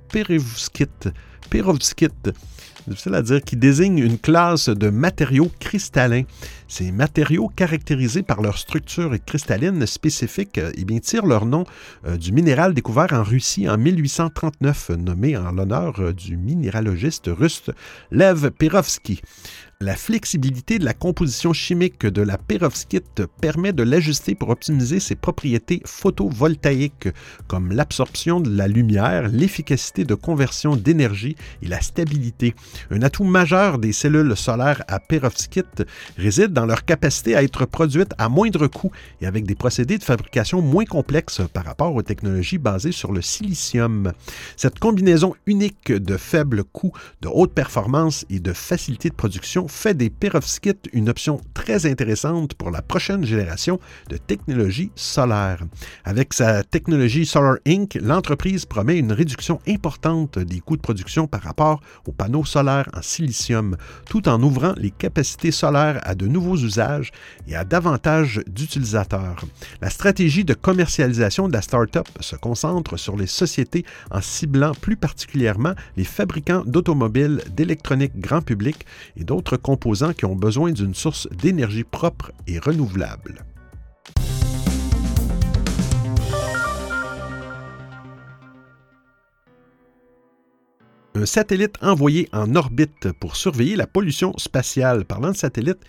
dire, 3.22 3.42
qui 3.42 3.56
désigne 3.56 4.00
une 4.00 4.18
classe 4.18 4.70
de 4.70 4.90
matériaux 4.90 5.52
cristallins. 5.60 6.24
Ces 6.70 6.92
matériaux, 6.92 7.50
caractérisés 7.54 8.22
par 8.22 8.44
leur 8.44 8.60
structure 8.60 9.18
cristalline 9.26 9.88
spécifique, 9.88 10.60
eh 10.76 10.86
bien, 10.86 11.00
tirent 11.00 11.26
leur 11.26 11.48
nom 11.48 11.66
euh, 12.06 12.16
du 12.16 12.32
minéral 12.32 12.76
découvert 12.76 13.12
en 13.12 13.24
Russie 13.24 13.68
en 13.68 13.80
1839, 13.80 14.92
nommé 14.92 15.36
en 15.36 15.52
l'honneur 15.52 16.00
euh, 16.00 16.14
du 16.14 16.38
minéralogiste 16.38 17.28
russe 17.28 17.72
Lev 18.12 18.52
Perovsky. 18.52 19.20
La 19.82 19.96
flexibilité 19.96 20.78
de 20.78 20.84
la 20.84 20.94
composition 20.94 21.54
chimique 21.54 22.06
de 22.06 22.22
la 22.22 22.38
perovskite 22.38 23.24
permet 23.40 23.72
de 23.72 23.82
l'ajuster 23.82 24.36
pour 24.36 24.50
optimiser 24.50 25.00
ses 25.00 25.16
propriétés 25.16 25.82
photovoltaïques, 25.86 27.08
comme 27.48 27.72
l'absorption 27.72 28.42
de 28.42 28.54
la 28.54 28.68
lumière, 28.68 29.30
l'efficacité 29.30 30.04
de 30.04 30.16
conversion 30.16 30.76
d'énergie 30.76 31.38
et 31.62 31.70
la 31.70 31.80
stabilité. 31.80 32.56
Un 32.92 33.04
atout 33.04 33.24
majeur 33.24 33.80
des 33.80 33.94
cellules 33.94 34.36
solaires 34.36 34.84
à 34.90 35.00
perovskite 35.00 35.86
réside 36.18 36.59
leur 36.66 36.86
capacité 36.86 37.36
à 37.36 37.44
être 37.44 37.66
produites 37.66 38.14
à 38.18 38.30
moindre 38.30 38.68
coût 38.68 38.92
et 39.22 39.26
avec 39.26 39.46
des 39.46 39.56
procédés 39.56 39.98
de 39.98 40.04
fabrication 40.04 40.62
moins 40.62 40.86
complexes 40.86 41.42
par 41.54 41.66
rapport 41.66 41.94
aux 41.94 42.02
technologies 42.02 42.58
basées 42.58 42.92
sur 42.92 43.12
le 43.12 43.22
silicium. 43.22 44.14
Cette 44.56 44.80
combinaison 44.80 45.36
unique 45.46 45.92
de 45.92 46.18
faibles 46.18 46.64
coûts, 46.64 46.94
de 47.22 47.28
haute 47.28 47.54
performance 47.54 48.26
et 48.30 48.40
de 48.40 48.54
facilité 48.54 49.10
de 49.10 49.16
production 49.16 49.68
fait 49.68 49.94
des 49.94 50.10
perovskites 50.10 50.90
une 50.94 51.10
option 51.10 51.42
très 51.54 51.86
intéressante 51.86 52.54
pour 52.54 52.72
la 52.72 52.82
prochaine 52.82 53.26
génération 53.26 53.80
de 54.10 54.18
technologie 54.18 54.92
solaire. 54.96 55.64
Avec 56.04 56.34
sa 56.34 56.64
technologie 56.64 57.26
Solar 57.26 57.58
Inc., 57.68 57.98
l'entreprise 58.02 58.66
promet 58.66 58.98
une 58.98 59.12
réduction 59.12 59.60
importante 59.68 60.40
des 60.40 60.60
coûts 60.60 60.78
de 60.78 60.82
production 60.82 61.28
par 61.28 61.42
rapport 61.42 61.82
aux 62.08 62.12
panneaux 62.12 62.46
solaires 62.46 62.90
en 62.94 63.02
silicium, 63.02 63.78
tout 64.06 64.28
en 64.28 64.42
ouvrant 64.42 64.74
les 64.78 64.92
capacités 64.92 65.52
solaires 65.52 66.00
à 66.04 66.16
de 66.16 66.28
nouveaux 66.28 66.49
usages 66.56 67.12
et 67.48 67.56
à 67.56 67.64
davantage 67.64 68.42
d'utilisateurs. 68.48 69.44
La 69.82 69.90
stratégie 69.90 70.46
de 70.46 70.54
commercialisation 70.54 71.48
de 71.48 71.54
la 71.54 71.62
start-up 71.62 72.08
se 72.20 72.36
concentre 72.36 72.98
sur 72.98 73.16
les 73.16 73.28
sociétés 73.28 73.86
en 74.12 74.22
ciblant 74.22 74.74
plus 74.74 74.96
particulièrement 74.96 75.74
les 75.98 76.04
fabricants 76.04 76.64
d'automobiles, 76.66 77.42
d'électronique 77.56 78.18
grand 78.20 78.42
public 78.42 78.86
et 79.18 79.24
d'autres 79.24 79.58
composants 79.58 80.14
qui 80.14 80.26
ont 80.26 80.36
besoin 80.36 80.72
d'une 80.72 80.96
source 80.96 81.28
d'énergie 81.30 81.84
propre 81.84 82.32
et 82.48 82.60
renouvelable. 82.60 83.46
Un 91.16 91.26
satellite 91.26 91.76
envoyé 91.82 92.30
en 92.32 92.56
orbite 92.56 93.12
pour 93.20 93.36
surveiller 93.36 93.76
la 93.76 93.88
pollution 93.88 94.32
spatiale. 94.38 95.04
Parlant 95.04 95.32
de 95.32 95.36
satellite, 95.36 95.80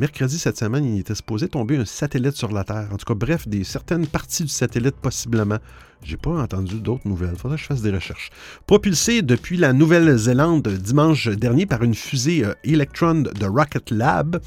mercredi 0.00 0.38
cette 0.38 0.58
semaine, 0.58 0.84
il 0.84 1.00
était 1.00 1.14
supposé 1.14 1.48
tomber 1.48 1.76
un 1.76 1.84
satellite 1.84 2.36
sur 2.36 2.52
la 2.52 2.64
Terre. 2.64 2.88
En 2.92 2.96
tout 2.96 3.06
cas, 3.06 3.14
bref, 3.14 3.46
des 3.46 3.64
certaines 3.64 4.06
parties 4.06 4.42
du 4.42 4.48
satellite 4.48 4.96
possiblement. 4.96 5.58
J'ai 6.04 6.16
pas 6.16 6.30
entendu 6.30 6.80
d'autres 6.80 7.06
nouvelles. 7.06 7.36
Faudrait 7.36 7.56
que 7.56 7.62
je 7.62 7.68
fasse 7.68 7.82
des 7.82 7.92
recherches. 7.92 8.30
Propulsé 8.66 9.22
depuis 9.22 9.56
la 9.56 9.72
Nouvelle-Zélande 9.72 10.66
dimanche 10.66 11.28
dernier 11.28 11.64
par 11.66 11.84
une 11.84 11.94
fusée 11.94 12.44
euh, 12.44 12.54
Electron 12.64 13.22
de 13.22 13.46
Rocket 13.46 13.90
Lab, 13.92 14.40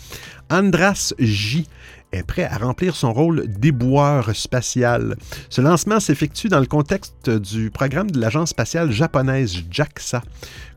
Andras 0.49 1.13
J 1.17 1.65
prêt 2.23 2.43
à 2.43 2.57
remplir 2.57 2.95
son 2.95 3.13
rôle 3.13 3.47
d'éboueur 3.47 4.35
spatial. 4.35 5.15
Ce 5.49 5.61
lancement 5.61 5.99
s'effectue 5.99 6.47
dans 6.47 6.59
le 6.59 6.65
contexte 6.65 7.29
du 7.29 7.71
programme 7.71 8.11
de 8.11 8.19
l'agence 8.19 8.49
spatiale 8.49 8.91
japonaise 8.91 9.63
JAXA. 9.69 10.21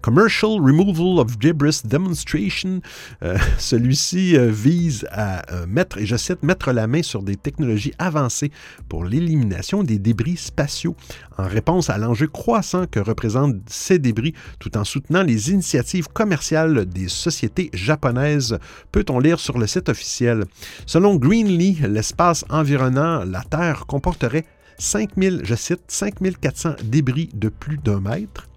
Commercial 0.01 0.61
Removal 0.61 1.19
of 1.19 1.39
Debris 1.39 1.81
Demonstration. 1.85 2.81
Euh, 3.23 3.37
celui-ci 3.59 4.37
euh, 4.37 4.51
vise 4.51 5.07
à 5.11 5.51
euh, 5.53 5.67
mettre, 5.67 5.99
et 5.99 6.07
je 6.07 6.17
cite, 6.17 6.43
mettre 6.43 6.73
la 6.73 6.87
main 6.87 7.03
sur 7.03 7.23
des 7.23 7.37
technologies 7.37 7.93
avancées 7.99 8.53
pour 8.89 9.05
l'élimination 9.05 9.83
des 9.83 9.99
débris 9.99 10.37
spatiaux 10.37 10.97
en 11.39 11.47
réponse 11.47 11.89
à 11.89 11.99
l'enjeu 11.99 12.27
croissant 12.27 12.87
que 12.87 13.01
représentent 13.01 13.57
ces 13.69 13.99
débris 13.99 14.35
tout 14.59 14.77
en 14.77 14.85
soutenant 14.85 15.23
les 15.23 15.51
initiatives 15.51 16.09
commerciales 16.09 16.85
des 16.85 17.09
sociétés 17.09 17.71
japonaises, 17.73 18.59
peut-on 18.93 19.21
lire 19.21 19.39
sur 19.39 19.59
le 19.59 19.67
site 19.67 19.89
officiel. 19.89 20.45
Selon 20.85 21.17
Greenlee, 21.17 21.79
l'espace 21.89 22.45
environnant 22.51 23.25
la 23.25 23.43
Terre 23.43 23.87
comporterait 23.87 24.45
5000, 24.79 25.43
je 25.45 25.55
cite, 25.55 25.83
5400 25.89 26.75
débris 26.85 27.31
de 27.35 27.49
plus 27.49 27.79
d'un 27.79 28.01
mètre, 28.01 28.49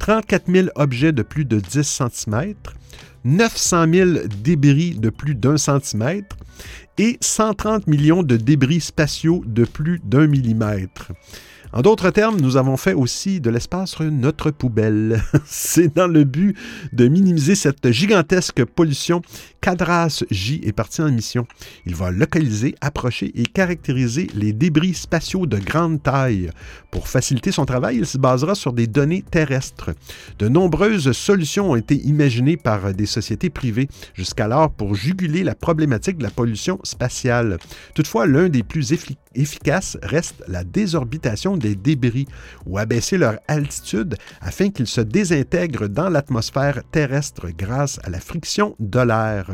34 0.00 0.50
000 0.50 0.68
objets 0.74 1.12
de 1.12 1.22
plus 1.22 1.44
de 1.44 1.60
10 1.60 1.82
cm, 1.82 2.54
900 3.24 3.86
000 3.92 4.10
débris 4.42 4.94
de 4.96 5.10
plus 5.10 5.34
d'un 5.34 5.56
centimètre 5.56 6.36
et 6.98 7.16
130 7.20 7.86
millions 7.86 8.22
de 8.22 8.36
débris 8.36 8.80
spatiaux 8.80 9.42
de 9.46 9.64
plus 9.64 10.00
d'un 10.04 10.26
millimètre. 10.26 11.12
En 11.76 11.82
d'autres 11.82 12.10
termes, 12.10 12.40
nous 12.40 12.56
avons 12.56 12.76
fait 12.76 12.92
aussi 12.92 13.40
de 13.40 13.50
l'espace 13.50 13.98
notre 13.98 14.52
poubelle. 14.52 15.20
C'est 15.44 15.92
dans 15.92 16.06
le 16.06 16.22
but 16.22 16.56
de 16.92 17.08
minimiser 17.08 17.56
cette 17.56 17.90
gigantesque 17.90 18.64
pollution 18.64 19.22
qu'Adras 19.60 20.22
J 20.30 20.60
est 20.62 20.72
parti 20.72 21.02
en 21.02 21.10
mission. 21.10 21.48
Il 21.84 21.96
va 21.96 22.12
localiser, 22.12 22.76
approcher 22.80 23.32
et 23.34 23.42
caractériser 23.42 24.28
les 24.36 24.52
débris 24.52 24.94
spatiaux 24.94 25.46
de 25.46 25.58
grande 25.58 26.00
taille. 26.00 26.50
Pour 26.92 27.08
faciliter 27.08 27.50
son 27.50 27.64
travail, 27.64 27.96
il 27.96 28.06
se 28.06 28.18
basera 28.18 28.54
sur 28.54 28.72
des 28.72 28.86
données 28.86 29.24
terrestres. 29.28 29.90
De 30.38 30.46
nombreuses 30.46 31.10
solutions 31.10 31.72
ont 31.72 31.76
été 31.76 31.96
imaginées 31.96 32.56
par 32.56 32.94
des 32.94 33.06
sociétés 33.06 33.50
privées 33.50 33.88
jusqu'alors 34.14 34.70
pour 34.70 34.94
juguler 34.94 35.42
la 35.42 35.56
problématique 35.56 36.18
de 36.18 36.22
la 36.22 36.30
pollution 36.30 36.78
spatiale. 36.84 37.58
Toutefois, 37.96 38.28
l'un 38.28 38.48
des 38.48 38.62
plus 38.62 38.92
efficaces 39.34 39.98
reste 40.04 40.44
la 40.46 40.62
désorbitation 40.62 41.56
des 41.64 41.74
débris 41.74 42.26
ou 42.66 42.76
abaisser 42.78 43.16
leur 43.16 43.38
altitude 43.48 44.16
afin 44.42 44.68
qu'ils 44.68 44.86
se 44.86 45.00
désintègrent 45.00 45.88
dans 45.88 46.10
l'atmosphère 46.10 46.82
terrestre 46.92 47.48
grâce 47.56 47.98
à 48.04 48.10
la 48.10 48.20
friction 48.20 48.76
de 48.78 49.00
l'air. 49.00 49.50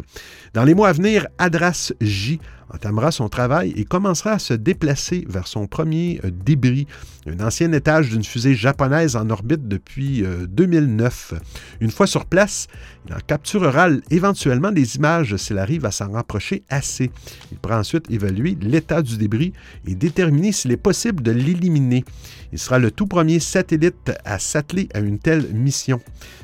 Dans 0.53 0.65
les 0.65 0.75
mois 0.75 0.89
à 0.89 0.93
venir, 0.93 1.29
Adras 1.39 1.93
J 2.01 2.41
entamera 2.73 3.11
son 3.11 3.29
travail 3.29 3.73
et 3.77 3.85
commencera 3.85 4.33
à 4.33 4.39
se 4.39 4.55
déplacer 4.55 5.25
vers 5.29 5.47
son 5.47 5.67
premier 5.67 6.21
euh, 6.25 6.31
débris, 6.31 6.87
un 7.27 7.45
ancien 7.45 7.73
étage 7.73 8.11
d'une 8.11 8.25
fusée 8.25 8.55
japonaise 8.55 9.17
en 9.17 9.29
orbite 9.31 9.69
depuis 9.69 10.25
2009. 10.49 11.33
Euh, 11.35 11.39
Une 11.81 11.91
fois 11.91 12.07
sur 12.07 12.25
place, 12.25 12.67
il 13.07 13.15
en 13.15 13.19
capturera 13.27 13.89
éventuellement 14.11 14.73
des 14.73 14.97
images 14.97 15.37
s'il 15.37 15.59
arrive 15.59 15.85
à 15.85 15.91
s'en 15.91 16.13
rapprocher 16.13 16.63
assez. 16.69 17.11
Il 17.53 17.59
pourra 17.59 17.79
ensuite 17.79 18.11
évaluer 18.11 18.57
l'état 18.61 19.03
du 19.03 19.17
débris 19.17 19.53
et 19.87 19.95
déterminer 19.95 20.53
s'il 20.53 20.73
est 20.73 20.77
possible 20.77 21.23
de 21.23 21.31
l'éliminer. 21.31 22.05
Il 22.53 22.59
sera 22.59 22.79
le 22.79 22.91
tout 22.91 23.07
premier 23.07 23.39
satellite 23.39 24.13
à 24.25 24.39
s'atteler 24.39 24.89
à 24.95 25.01
une 25.01 25.19
telle 25.19 25.47
mission. 25.53 26.01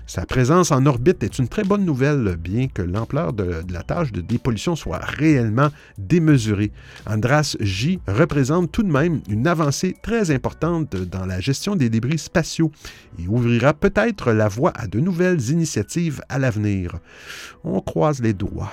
Sa 0.07 0.25
présence 0.25 0.71
en 0.71 0.87
orbite 0.87 1.25
est 1.25 1.41
une 1.41 1.49
très 1.49 1.65
bonne 1.65 1.85
nouvelle, 1.85 2.37
bien 2.37 2.69
que 2.69 2.81
l'ampleur 2.81 3.33
de, 3.33 3.65
la 3.69 3.83
tâche 3.83 4.13
de 4.13 4.21
dépollution 4.21 4.77
soit 4.77 5.01
réellement 5.05 5.71
démesurée. 5.99 6.71
Andras 7.07 7.57
J 7.59 7.99
représente 8.07 8.71
tout 8.71 8.85
de 8.85 8.93
même 8.93 9.21
une 9.29 9.49
avancée 9.49 9.97
très 10.01 10.31
importante 10.31 10.95
dans 10.95 11.27
la 11.27 11.41
gestion 11.41 11.75
des 11.75 11.91
débris 11.91 12.19
spatiaux 12.19 12.71
et 13.19 13.27
ouvrira 13.27 13.75
peut-être 13.75 14.31
la 14.31 14.47
voie 14.47 14.73
à 14.77 14.87
de 14.87 15.01
nouvelles 15.01 15.51
initiatives 15.51 16.23
à 16.29 16.39
l'avenir. 16.39 17.01
On 17.65 17.81
croise 17.81 18.23
les 18.23 18.33
doigts. 18.33 18.73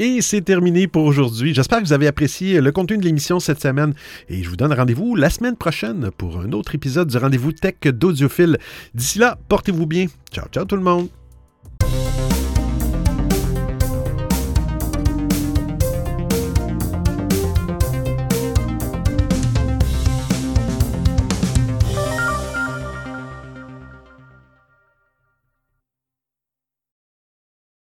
Et 0.00 0.22
c'est 0.22 0.40
terminé 0.40 0.88
pour 0.88 1.04
aujourd'hui. 1.04 1.54
J'espère 1.54 1.78
que 1.78 1.84
vous 1.84 1.92
avez 1.92 2.08
apprécié 2.08 2.60
le 2.60 2.72
contenu 2.72 2.98
de 2.98 3.04
l'émission 3.04 3.38
cette 3.38 3.62
semaine 3.62 3.94
et 4.28 4.42
je 4.42 4.48
vous 4.48 4.56
donne 4.56 4.72
rendez-vous 4.72 5.14
la 5.14 5.30
semaine 5.30 5.56
prochaine 5.56 6.10
pour 6.18 6.40
un 6.40 6.50
autre 6.50 6.74
épisode 6.74 7.08
du 7.08 7.16
rendez-vous 7.16 7.52
tech 7.52 7.76
d'audiophile. 7.84 8.58
D'ici 8.92 9.20
là, 9.20 9.38
portez-vous 9.48 9.86
bien. 9.86 10.06
Ciao, 10.32 10.46
ciao 10.48 10.64
tout 10.64 10.76
le 10.76 10.82
monde. 10.82 11.08